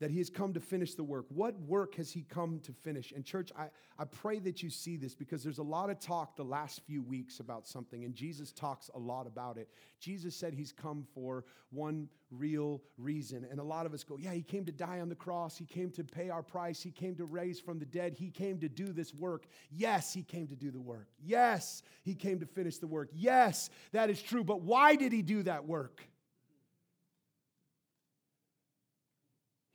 that 0.00 0.10
he 0.10 0.18
has 0.18 0.30
come 0.30 0.52
to 0.52 0.60
finish 0.60 0.94
the 0.94 1.02
work. 1.02 1.26
What 1.28 1.58
work 1.60 1.96
has 1.96 2.10
he 2.12 2.22
come 2.22 2.60
to 2.60 2.72
finish? 2.72 3.12
And, 3.12 3.24
church, 3.24 3.50
I, 3.58 3.68
I 3.98 4.04
pray 4.04 4.38
that 4.40 4.62
you 4.62 4.70
see 4.70 4.96
this 4.96 5.14
because 5.14 5.42
there's 5.42 5.58
a 5.58 5.62
lot 5.62 5.90
of 5.90 5.98
talk 5.98 6.36
the 6.36 6.44
last 6.44 6.82
few 6.86 7.02
weeks 7.02 7.40
about 7.40 7.66
something, 7.66 8.04
and 8.04 8.14
Jesus 8.14 8.52
talks 8.52 8.90
a 8.94 8.98
lot 8.98 9.26
about 9.26 9.58
it. 9.58 9.68
Jesus 9.98 10.36
said 10.36 10.54
he's 10.54 10.72
come 10.72 11.04
for 11.14 11.44
one 11.70 12.08
real 12.30 12.80
reason. 12.96 13.46
And 13.50 13.58
a 13.58 13.64
lot 13.64 13.86
of 13.86 13.94
us 13.94 14.04
go, 14.04 14.18
Yeah, 14.18 14.32
he 14.32 14.42
came 14.42 14.64
to 14.66 14.72
die 14.72 15.00
on 15.00 15.08
the 15.08 15.14
cross, 15.14 15.56
he 15.56 15.64
came 15.64 15.90
to 15.92 16.04
pay 16.04 16.30
our 16.30 16.42
price, 16.42 16.80
he 16.82 16.90
came 16.90 17.16
to 17.16 17.24
raise 17.24 17.58
from 17.58 17.78
the 17.78 17.86
dead, 17.86 18.14
he 18.16 18.30
came 18.30 18.58
to 18.60 18.68
do 18.68 18.92
this 18.92 19.12
work. 19.14 19.46
Yes, 19.70 20.12
he 20.12 20.22
came 20.22 20.46
to 20.48 20.56
do 20.56 20.70
the 20.70 20.80
work. 20.80 21.08
Yes, 21.24 21.82
he 22.04 22.14
came 22.14 22.38
to 22.40 22.46
finish 22.46 22.78
the 22.78 22.86
work. 22.86 23.08
Yes, 23.12 23.70
that 23.92 24.10
is 24.10 24.22
true. 24.22 24.44
But 24.44 24.60
why 24.62 24.94
did 24.94 25.12
he 25.12 25.22
do 25.22 25.42
that 25.44 25.66
work? 25.66 26.02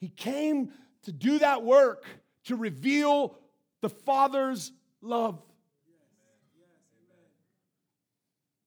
He 0.04 0.10
came 0.10 0.74
to 1.04 1.14
do 1.14 1.40
that 1.40 1.64
work 1.64 2.04
to 2.44 2.58
reveal 2.58 3.38
the 3.80 3.88
Father's 3.88 4.74
love. 5.02 5.42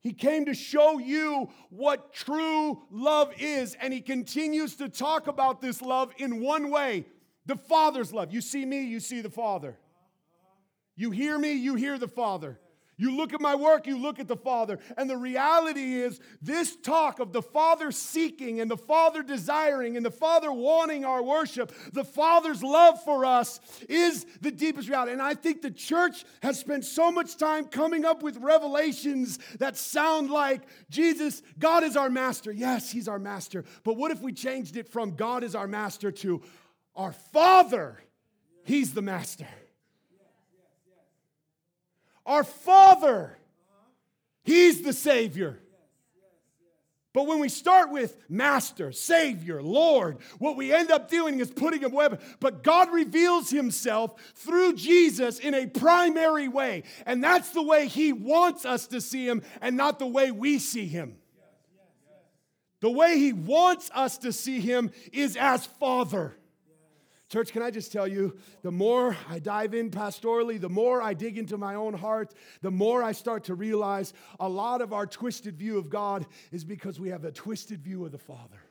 He 0.01 0.15
came 0.15 0.47
to 0.47 0.55
show 0.55 0.99
you 0.99 1.51
what 1.69 2.15
true 2.15 2.81
love 2.91 3.35
is, 3.39 3.77
and 3.83 3.93
he 3.93 4.01
continues 4.01 4.77
to 4.77 4.89
talk 4.89 5.27
about 5.27 5.61
this 5.61 5.83
love 5.83 6.11
in 6.17 6.41
one 6.41 6.71
way 6.71 7.05
the 7.45 7.57
Father's 7.57 8.15
love. 8.15 8.33
You 8.33 8.41
see 8.41 8.65
me, 8.65 8.87
you 8.87 8.99
see 8.99 9.21
the 9.21 9.29
Father. 9.29 9.77
You 10.95 11.11
hear 11.11 11.39
me, 11.39 11.53
you 11.53 11.75
hear 11.75 11.99
the 11.99 12.09
Father. 12.09 12.59
You 12.99 13.15
look 13.15 13.35
at 13.35 13.43
my 13.43 13.55
work, 13.55 13.87
you 13.87 13.99
look 13.99 14.19
at 14.19 14.27
the 14.27 14.37
Father. 14.37 14.79
And 14.97 15.09
the 15.09 15.19
reality 15.19 15.97
is, 15.97 16.19
this 16.41 16.77
talk 16.77 17.21
of 17.21 17.33
the 17.33 17.43
Father 17.43 17.91
seeking 17.91 18.61
and 18.61 18.71
the 18.71 18.77
Father 18.77 19.23
desiring 19.23 19.99
and 19.99 20.07
the 20.07 20.11
Father 20.11 20.51
wanting 20.51 21.05
our 21.05 21.23
worship, 21.23 21.73
the 21.93 22.05
Father's 22.05 22.63
love 22.63 23.03
for 23.05 23.27
us 23.27 23.61
is 23.89 24.25
the 24.41 24.51
deepest 24.51 24.89
reality. 24.89 25.13
And 25.13 25.21
I 25.21 25.35
think 25.35 25.61
the 25.61 25.71
church 25.71 26.25
has 26.43 26.59
spent 26.59 26.87
so 26.87 27.13
much 27.13 27.37
time 27.37 27.67
coming 27.67 28.07
up 28.07 28.23
with 28.23 28.39
revelations 28.39 29.39
that 29.59 29.77
sound 29.77 30.31
like 30.31 30.63
Jesus, 30.89 31.43
God 31.59 31.85
is 31.85 31.99
our 31.99 32.09
master. 32.09 32.51
Yes, 32.51 32.91
He's 32.91 33.09
our 33.09 33.19
master. 33.19 33.65
But 33.85 33.99
what 33.99 34.11
if 34.11 34.23
we 34.23 34.33
changed 34.33 34.77
it 34.79 34.89
from 34.89 35.17
God 35.17 35.45
is 35.45 35.55
our 35.55 35.69
master 35.69 36.11
to 36.13 36.41
our 36.95 37.13
Father, 37.13 38.03
He's 38.65 38.95
the 38.95 39.03
master? 39.03 39.47
Our 42.27 42.45
Father, 42.45 43.39
He's 44.45 44.83
the 44.83 44.93
Savior. 44.93 45.61
But 47.17 47.27
when 47.27 47.41
we 47.41 47.49
start 47.49 47.91
with 47.91 48.15
Master, 48.29 48.93
Savior, 48.93 49.63
Lord, 49.63 50.19
what 50.39 50.55
we 50.55 50.71
end 50.71 50.91
up 50.91 51.09
doing 51.09 51.41
is 51.41 51.51
putting 51.51 51.83
a 51.83 51.89
web. 51.89 52.21
But 52.41 52.63
God 52.63 52.93
reveals 52.93 53.49
Himself 53.49 54.21
through 54.35 54.75
Jesus 54.75 55.39
in 55.39 55.55
a 55.55 55.67
primary 55.67 56.47
way. 56.47 56.83
And 57.07 57.25
that's 57.25 57.49
the 57.53 57.63
way 57.63 57.87
He 57.89 58.13
wants 58.13 58.67
us 58.67 58.89
to 58.89 59.01
see 59.01 59.27
Him 59.27 59.43
and 59.63 59.79
not 59.79 59.99
the 59.99 60.07
way 60.07 60.31
we 60.31 60.59
see 60.59 60.87
Him. 60.87 61.17
The 62.81 62.91
way 62.91 63.19
He 63.19 63.33
wants 63.33 63.91
us 63.95 64.19
to 64.19 64.31
see 64.31 64.61
Him 64.61 64.91
is 65.11 65.37
as 65.37 65.65
Father. 65.65 66.37
Church, 67.29 67.53
can 67.53 67.63
I 67.63 67.73
just 67.73 67.91
tell 67.91 68.07
you, 68.07 68.37
the 68.63 68.71
more 68.71 69.17
I 69.29 69.41
dive 69.41 69.75
in 69.75 69.91
pastorally, 69.91 70.61
the 70.61 70.69
more 70.69 71.03
I 71.03 71.13
dig 71.13 71.39
into 71.39 71.59
my 71.59 71.75
own 71.75 71.93
heart, 71.93 72.35
the 72.63 72.71
more 72.71 73.03
I 73.03 73.11
start 73.13 73.45
to 73.45 73.57
realize 73.57 74.13
a 74.39 74.49
lot 74.49 74.81
of 74.81 74.93
our 74.93 75.07
twisted 75.07 75.57
view 75.57 75.77
of 75.77 75.91
God 75.91 76.25
is 76.53 76.65
because 76.65 77.01
we 77.01 77.09
have 77.09 77.25
a 77.25 77.33
twisted 77.33 77.83
view 77.83 78.05
of 78.05 78.13
the 78.13 78.19
Father. 78.19 78.63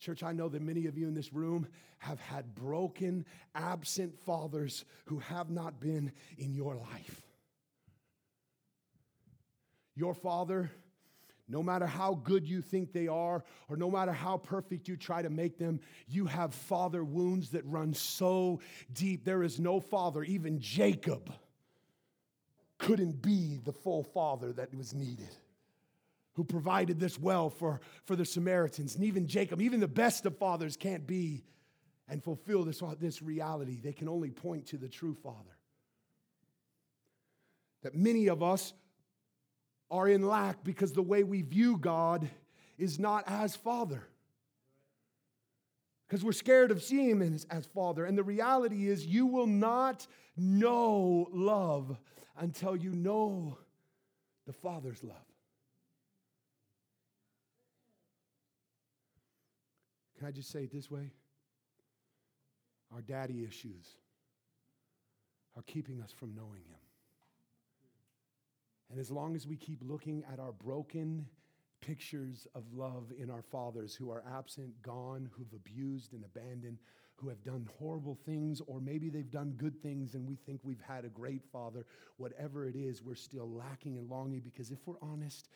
Church, 0.00 0.24
I 0.24 0.32
know 0.32 0.48
that 0.48 0.60
many 0.60 0.86
of 0.86 0.98
you 0.98 1.06
in 1.06 1.14
this 1.14 1.32
room 1.32 1.68
have 1.98 2.20
had 2.20 2.54
broken, 2.54 3.24
absent 3.54 4.18
fathers 4.26 4.84
who 5.06 5.20
have 5.20 5.50
not 5.50 5.80
been 5.80 6.12
in 6.36 6.52
your 6.52 6.74
life. 6.74 7.22
Your 9.94 10.14
father 10.14 10.72
no 11.48 11.62
matter 11.62 11.86
how 11.86 12.14
good 12.14 12.48
you 12.48 12.62
think 12.62 12.92
they 12.92 13.06
are, 13.06 13.44
or 13.68 13.76
no 13.76 13.90
matter 13.90 14.12
how 14.12 14.38
perfect 14.38 14.88
you 14.88 14.96
try 14.96 15.20
to 15.22 15.30
make 15.30 15.58
them, 15.58 15.80
you 16.08 16.26
have 16.26 16.54
father 16.54 17.04
wounds 17.04 17.50
that 17.50 17.64
run 17.66 17.92
so 17.92 18.60
deep. 18.92 19.24
There 19.24 19.42
is 19.42 19.60
no 19.60 19.80
father, 19.80 20.22
even 20.22 20.58
Jacob 20.58 21.32
couldn't 22.78 23.22
be 23.22 23.60
the 23.64 23.72
full 23.72 24.02
father 24.02 24.52
that 24.52 24.74
was 24.74 24.94
needed, 24.94 25.28
who 26.34 26.44
provided 26.44 26.98
this 26.98 27.18
well 27.18 27.50
for, 27.50 27.80
for 28.04 28.16
the 28.16 28.24
Samaritans. 28.24 28.94
And 28.94 29.04
even 29.04 29.26
Jacob, 29.26 29.60
even 29.60 29.80
the 29.80 29.88
best 29.88 30.26
of 30.26 30.36
fathers, 30.38 30.76
can't 30.76 31.06
be 31.06 31.44
and 32.08 32.22
fulfill 32.22 32.64
this, 32.64 32.82
this 33.00 33.22
reality. 33.22 33.80
They 33.80 33.92
can 33.92 34.08
only 34.08 34.30
point 34.30 34.66
to 34.68 34.76
the 34.76 34.88
true 34.88 35.14
father. 35.14 35.56
That 37.82 37.94
many 37.94 38.28
of 38.28 38.42
us 38.42 38.72
are 39.94 40.08
in 40.08 40.26
lack 40.26 40.64
because 40.64 40.92
the 40.92 41.02
way 41.02 41.22
we 41.22 41.42
view 41.42 41.78
God 41.78 42.28
is 42.76 42.98
not 42.98 43.22
as 43.28 43.54
Father. 43.54 44.02
Because 46.08 46.24
we're 46.24 46.32
scared 46.32 46.72
of 46.72 46.82
seeing 46.82 47.10
Him 47.10 47.22
as, 47.22 47.46
as 47.48 47.66
Father. 47.66 48.04
And 48.04 48.18
the 48.18 48.24
reality 48.24 48.88
is, 48.88 49.06
you 49.06 49.26
will 49.26 49.46
not 49.46 50.06
know 50.36 51.28
love 51.32 51.96
until 52.36 52.74
you 52.74 52.90
know 52.90 53.56
the 54.46 54.52
Father's 54.52 55.02
love. 55.04 55.16
Can 60.18 60.26
I 60.26 60.32
just 60.32 60.50
say 60.50 60.64
it 60.64 60.72
this 60.72 60.90
way? 60.90 61.12
Our 62.92 63.00
daddy 63.00 63.44
issues 63.44 63.86
are 65.56 65.62
keeping 65.62 66.00
us 66.00 66.10
from 66.10 66.34
knowing 66.34 66.62
Him. 66.68 66.83
And 68.90 69.00
as 69.00 69.10
long 69.10 69.34
as 69.34 69.46
we 69.46 69.56
keep 69.56 69.80
looking 69.82 70.24
at 70.32 70.38
our 70.38 70.52
broken 70.52 71.26
pictures 71.80 72.46
of 72.54 72.62
love 72.72 73.12
in 73.18 73.30
our 73.30 73.42
fathers 73.42 73.94
who 73.94 74.10
are 74.10 74.24
absent, 74.36 74.70
gone, 74.82 75.28
who've 75.32 75.52
abused 75.52 76.12
and 76.12 76.24
abandoned, 76.24 76.78
who 77.16 77.28
have 77.28 77.42
done 77.44 77.68
horrible 77.78 78.18
things, 78.26 78.60
or 78.66 78.80
maybe 78.80 79.08
they've 79.08 79.30
done 79.30 79.54
good 79.56 79.80
things 79.82 80.14
and 80.14 80.26
we 80.26 80.34
think 80.34 80.60
we've 80.62 80.80
had 80.80 81.04
a 81.04 81.08
great 81.08 81.42
father, 81.52 81.86
whatever 82.16 82.66
it 82.66 82.74
is, 82.74 83.02
we're 83.02 83.14
still 83.14 83.50
lacking 83.50 83.98
and 83.98 84.08
longing 84.10 84.40
because 84.40 84.70
if 84.70 84.78
we're 84.86 85.00
honest, 85.00 85.48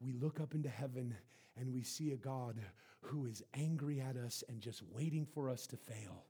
we 0.00 0.12
look 0.12 0.40
up 0.40 0.54
into 0.54 0.68
heaven 0.68 1.14
and 1.56 1.72
we 1.72 1.82
see 1.82 2.12
a 2.12 2.16
God 2.16 2.60
who 3.00 3.26
is 3.26 3.42
angry 3.54 4.00
at 4.00 4.16
us 4.16 4.42
and 4.48 4.60
just 4.60 4.82
waiting 4.92 5.26
for 5.26 5.48
us 5.50 5.66
to 5.68 5.76
fail. 5.76 6.24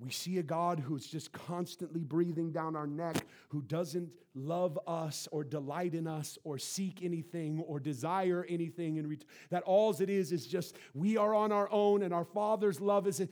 We 0.00 0.10
see 0.10 0.38
a 0.38 0.42
God 0.42 0.80
who's 0.80 1.06
just 1.06 1.30
constantly 1.30 2.02
breathing 2.02 2.52
down 2.52 2.74
our 2.74 2.86
neck, 2.86 3.26
who 3.50 3.60
doesn't 3.60 4.08
love 4.34 4.78
us 4.86 5.28
or 5.30 5.44
delight 5.44 5.94
in 5.94 6.06
us 6.06 6.38
or 6.42 6.58
seek 6.58 7.02
anything 7.02 7.60
or 7.66 7.78
desire 7.78 8.46
anything. 8.48 8.98
And 8.98 9.10
ret- 9.10 9.26
that 9.50 9.62
all 9.64 9.90
it 10.00 10.08
is 10.08 10.32
is 10.32 10.46
just 10.46 10.76
we 10.94 11.18
are 11.18 11.34
on 11.34 11.52
our 11.52 11.70
own 11.70 12.02
and 12.02 12.14
our 12.14 12.24
Father's 12.24 12.80
love 12.80 13.06
is. 13.06 13.22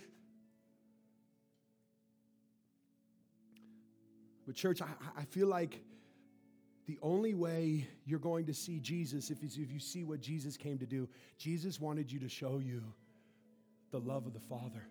But, 4.46 4.54
church, 4.54 4.82
I, 4.82 4.88
I 5.16 5.24
feel 5.24 5.48
like 5.48 5.80
the 6.86 6.98
only 7.00 7.32
way 7.32 7.88
you're 8.04 8.18
going 8.18 8.44
to 8.46 8.54
see 8.54 8.78
Jesus 8.78 9.30
if, 9.30 9.42
if 9.42 9.70
you 9.72 9.78
see 9.78 10.04
what 10.04 10.20
Jesus 10.20 10.58
came 10.58 10.78
to 10.78 10.86
do, 10.86 11.08
Jesus 11.38 11.80
wanted 11.80 12.12
you 12.12 12.18
to 12.20 12.28
show 12.28 12.58
you 12.58 12.82
the 13.90 14.00
love 14.00 14.26
of 14.26 14.34
the 14.34 14.40
Father. 14.40 14.86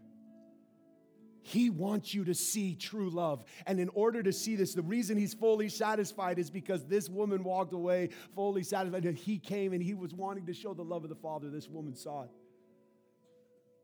He 1.48 1.70
wants 1.70 2.14
you 2.14 2.26
to 2.26 2.34
see 2.34 2.76
true 2.76 3.10
love. 3.10 3.46
And 3.66 3.80
in 3.80 3.88
order 3.94 4.22
to 4.22 4.34
see 4.34 4.58
this, 4.58 4.74
the 4.74 4.82
reason 4.82 5.18
he's 5.18 5.34
fully 5.34 5.70
satisfied 5.70 6.40
is 6.40 6.50
because 6.50 6.84
this 6.84 7.08
woman 7.08 7.42
walked 7.42 7.72
away 7.72 8.10
fully 8.36 8.64
satisfied. 8.64 9.06
He 9.16 9.40
came 9.40 9.72
and 9.72 9.82
he 9.82 9.94
was 9.94 10.14
wanting 10.14 10.46
to 10.48 10.54
show 10.54 10.74
the 10.74 10.84
love 10.84 11.06
of 11.06 11.10
the 11.10 11.16
Father. 11.16 11.50
This 11.50 11.70
woman 11.70 11.96
saw 11.96 12.24
it. 12.24 12.30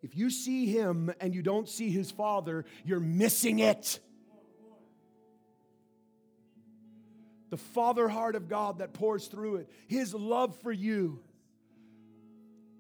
If 0.02 0.18
you 0.18 0.30
see 0.30 0.66
him 0.66 1.14
and 1.22 1.34
you 1.34 1.42
don't 1.42 1.70
see 1.70 1.90
his 1.90 2.12
Father, 2.12 2.66
you're 2.84 3.00
missing 3.00 3.60
it. 3.60 3.98
The 7.50 7.56
Father 7.56 8.10
heart 8.10 8.36
of 8.36 8.50
God 8.50 8.80
that 8.80 8.92
pours 8.92 9.28
through 9.28 9.58
it, 9.58 9.70
his 9.88 10.14
love 10.14 10.60
for 10.64 10.72
you. 10.74 11.22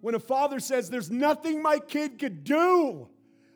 When 0.01 0.13
a 0.13 0.19
father 0.19 0.59
says, 0.59 0.89
There's 0.89 1.09
nothing 1.09 1.61
my 1.61 1.79
kid 1.79 2.19
could 2.19 2.43
do 2.43 3.07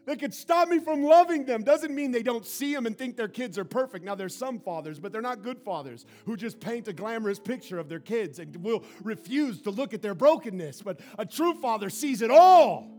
that 0.07 0.19
could 0.19 0.33
stop 0.33 0.69
me 0.69 0.79
from 0.79 1.03
loving 1.03 1.43
them 1.43 1.63
doesn't 1.63 1.93
mean 1.93 2.11
they 2.11 2.23
don't 2.23 2.45
see 2.45 2.73
them 2.73 2.85
and 2.85 2.97
think 2.97 3.17
their 3.17 3.27
kids 3.27 3.57
are 3.57 3.65
perfect. 3.65 4.05
Now, 4.05 4.15
there's 4.15 4.33
some 4.33 4.57
fathers, 4.57 5.01
but 5.01 5.11
they're 5.11 5.21
not 5.21 5.43
good 5.43 5.59
fathers 5.59 6.05
who 6.25 6.37
just 6.37 6.61
paint 6.61 6.87
a 6.87 6.93
glamorous 6.93 7.39
picture 7.39 7.77
of 7.77 7.89
their 7.89 7.99
kids 7.99 8.39
and 8.39 8.55
will 8.63 8.85
refuse 9.03 9.61
to 9.63 9.69
look 9.69 9.93
at 9.93 10.01
their 10.01 10.15
brokenness. 10.15 10.81
But 10.81 11.01
a 11.19 11.25
true 11.25 11.55
father 11.55 11.89
sees 11.89 12.21
it 12.21 12.31
all 12.31 12.89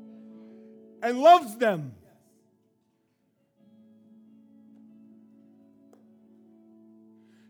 and 1.02 1.18
loves 1.18 1.56
them. 1.56 1.94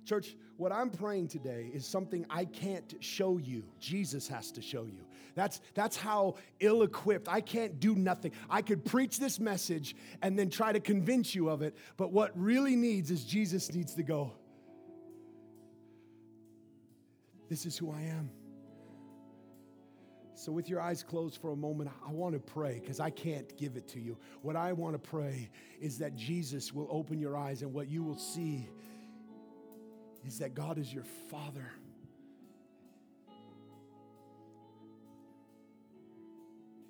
Church, 0.04 0.36
what 0.58 0.72
I'm 0.72 0.90
praying 0.90 1.28
today 1.28 1.70
is 1.72 1.86
something 1.86 2.26
I 2.28 2.44
can't 2.44 2.96
show 2.98 3.38
you. 3.38 3.62
Jesus 3.78 4.26
has 4.26 4.50
to 4.52 4.60
show 4.60 4.86
you. 4.86 5.06
That's, 5.36 5.60
that's 5.74 5.96
how 5.96 6.34
ill 6.58 6.82
equipped. 6.82 7.28
I 7.28 7.40
can't 7.40 7.78
do 7.78 7.94
nothing. 7.94 8.32
I 8.50 8.60
could 8.62 8.84
preach 8.84 9.20
this 9.20 9.38
message 9.38 9.94
and 10.20 10.36
then 10.36 10.50
try 10.50 10.72
to 10.72 10.80
convince 10.80 11.32
you 11.32 11.48
of 11.48 11.62
it, 11.62 11.76
but 11.96 12.12
what 12.12 12.32
really 12.34 12.74
needs 12.74 13.12
is 13.12 13.24
Jesus 13.24 13.72
needs 13.72 13.94
to 13.94 14.02
go. 14.02 14.32
This 17.48 17.64
is 17.64 17.78
who 17.78 17.92
I 17.92 18.02
am. 18.02 18.28
So, 20.34 20.52
with 20.52 20.68
your 20.68 20.80
eyes 20.80 21.02
closed 21.02 21.40
for 21.40 21.50
a 21.50 21.56
moment, 21.56 21.90
I 22.06 22.12
want 22.12 22.34
to 22.34 22.40
pray 22.40 22.80
because 22.80 23.00
I 23.00 23.10
can't 23.10 23.56
give 23.56 23.76
it 23.76 23.88
to 23.88 24.00
you. 24.00 24.16
What 24.42 24.54
I 24.54 24.72
want 24.72 24.94
to 24.94 24.98
pray 24.98 25.50
is 25.80 25.98
that 25.98 26.14
Jesus 26.14 26.72
will 26.72 26.86
open 26.90 27.18
your 27.18 27.36
eyes, 27.36 27.62
and 27.62 27.72
what 27.72 27.88
you 27.88 28.04
will 28.04 28.18
see 28.18 28.68
is 30.26 30.38
that 30.38 30.54
God 30.54 30.78
is 30.78 30.92
your 30.92 31.04
Father. 31.30 31.72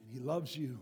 And 0.02 0.10
He 0.10 0.18
loves 0.20 0.56
you. 0.56 0.78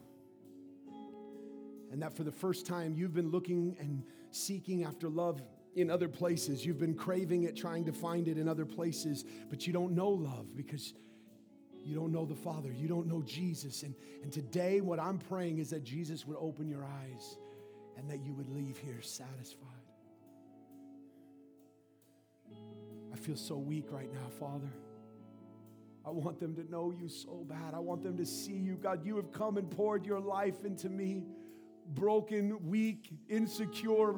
And 1.93 2.03
that 2.03 2.17
for 2.17 2.25
the 2.25 2.33
first 2.33 2.67
time, 2.67 2.95
you've 2.97 3.15
been 3.15 3.31
looking 3.31 3.77
and 3.79 4.03
seeking 4.31 4.85
after 4.85 5.09
love 5.09 5.41
in 5.77 5.91
other 5.91 6.09
places. 6.09 6.65
You've 6.65 6.81
been 6.81 6.95
craving 6.95 7.45
it, 7.45 7.57
trying 7.57 7.85
to 7.85 7.93
find 7.93 8.29
it 8.29 8.39
in 8.39 8.49
other 8.49 8.65
places, 8.65 9.25
but 9.49 9.67
you 9.67 9.73
don't 9.73 9.93
know 9.93 10.09
love 10.09 10.57
because 10.57 10.95
you 11.85 11.95
don't 11.95 12.11
know 12.11 12.25
the 12.25 12.35
Father. 12.35 12.73
You 12.73 12.89
don't 12.89 13.07
know 13.07 13.23
Jesus. 13.23 13.85
And, 13.85 13.95
and 14.23 14.33
today, 14.33 14.81
what 14.81 14.99
I'm 14.99 15.19
praying 15.19 15.59
is 15.59 15.71
that 15.71 15.85
Jesus 15.85 16.27
would 16.27 16.37
open 16.41 16.69
your 16.69 16.85
eyes 16.85 17.39
and 17.97 18.11
that 18.11 18.21
you 18.21 18.35
would 18.35 18.49
leave 18.49 18.77
here 18.77 19.01
satisfied. 19.01 19.86
I 23.17 23.19
feel 23.19 23.37
so 23.37 23.57
weak 23.57 23.87
right 23.91 24.13
now, 24.13 24.29
Father. 24.39 24.71
I 26.05 26.11
want 26.11 26.39
them 26.39 26.55
to 26.57 26.71
know 26.71 26.93
you 26.93 27.09
so 27.09 27.47
bad. 27.49 27.73
I 27.73 27.79
want 27.79 28.03
them 28.03 28.19
to 28.19 28.27
see 28.27 28.53
you. 28.53 28.75
God, 28.75 29.07
you 29.07 29.17
have 29.17 29.33
come 29.33 29.57
and 29.57 29.71
poured 29.71 30.05
your 30.05 30.21
life 30.21 30.67
into 30.67 30.91
me. 30.91 31.25
Broken, 31.95 32.59
weak, 32.69 33.09
insecure, 33.31 34.17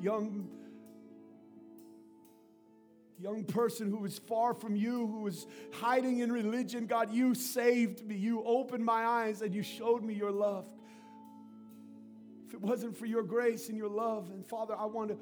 young 0.00 0.48
young 3.20 3.44
person 3.44 3.90
who 3.90 3.98
was 3.98 4.16
far 4.16 4.54
from 4.54 4.76
you, 4.76 5.06
who 5.08 5.20
was 5.22 5.46
hiding 5.72 6.20
in 6.20 6.32
religion. 6.32 6.86
God, 6.86 7.12
you 7.12 7.34
saved 7.34 8.06
me. 8.06 8.16
You 8.16 8.42
opened 8.44 8.84
my 8.84 9.04
eyes 9.04 9.42
and 9.42 9.52
you 9.52 9.62
showed 9.62 10.04
me 10.04 10.14
your 10.14 10.30
love. 10.30 10.64
If 12.46 12.54
it 12.54 12.62
wasn't 12.62 12.96
for 12.96 13.04
your 13.04 13.24
grace 13.24 13.68
and 13.68 13.76
your 13.76 13.90
love, 13.90 14.30
and 14.30 14.46
Father, 14.46 14.74
I 14.78 14.86
want 14.86 15.10
to 15.10 15.18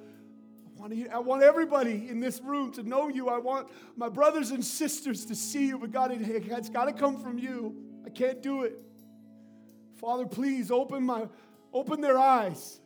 want 0.76 0.94
I 1.12 1.18
want 1.18 1.42
everybody 1.42 2.08
in 2.08 2.20
this 2.20 2.40
room 2.40 2.72
to 2.72 2.82
know 2.82 3.08
you. 3.08 3.28
I 3.28 3.38
want 3.38 3.68
my 3.96 4.08
brothers 4.08 4.50
and 4.50 4.64
sisters 4.64 5.24
to 5.26 5.34
see 5.34 5.66
you, 5.68 5.78
but 5.78 5.90
God, 5.90 6.12
it, 6.12 6.20
it's 6.22 6.68
got 6.68 6.86
to 6.86 6.92
come 6.92 7.20
from 7.20 7.38
you. 7.38 7.74
I 8.04 8.10
can't 8.10 8.42
do 8.42 8.62
it. 8.64 8.78
Father, 10.00 10.26
please 10.26 10.70
open 10.70 11.04
my 11.04 11.28
open 11.72 12.00
their 12.00 12.18
eyes. 12.18 12.80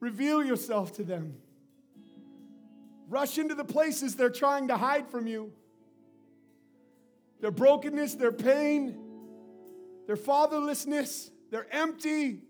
Reveal 0.00 0.44
yourself 0.44 0.94
to 0.96 1.04
them. 1.04 1.36
Rush 3.08 3.38
into 3.38 3.54
the 3.54 3.64
places 3.64 4.16
they're 4.16 4.28
trying 4.30 4.68
to 4.68 4.76
hide 4.76 5.08
from 5.08 5.26
you. 5.26 5.52
Their 7.40 7.50
brokenness, 7.50 8.14
their 8.14 8.32
pain, 8.32 8.98
their 10.06 10.16
fatherlessness, 10.16 11.30
they're 11.50 11.66
empty. 11.70 12.40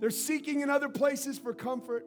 They're 0.00 0.10
seeking 0.10 0.60
in 0.60 0.70
other 0.70 0.88
places 0.88 1.38
for 1.38 1.52
comfort. 1.52 2.06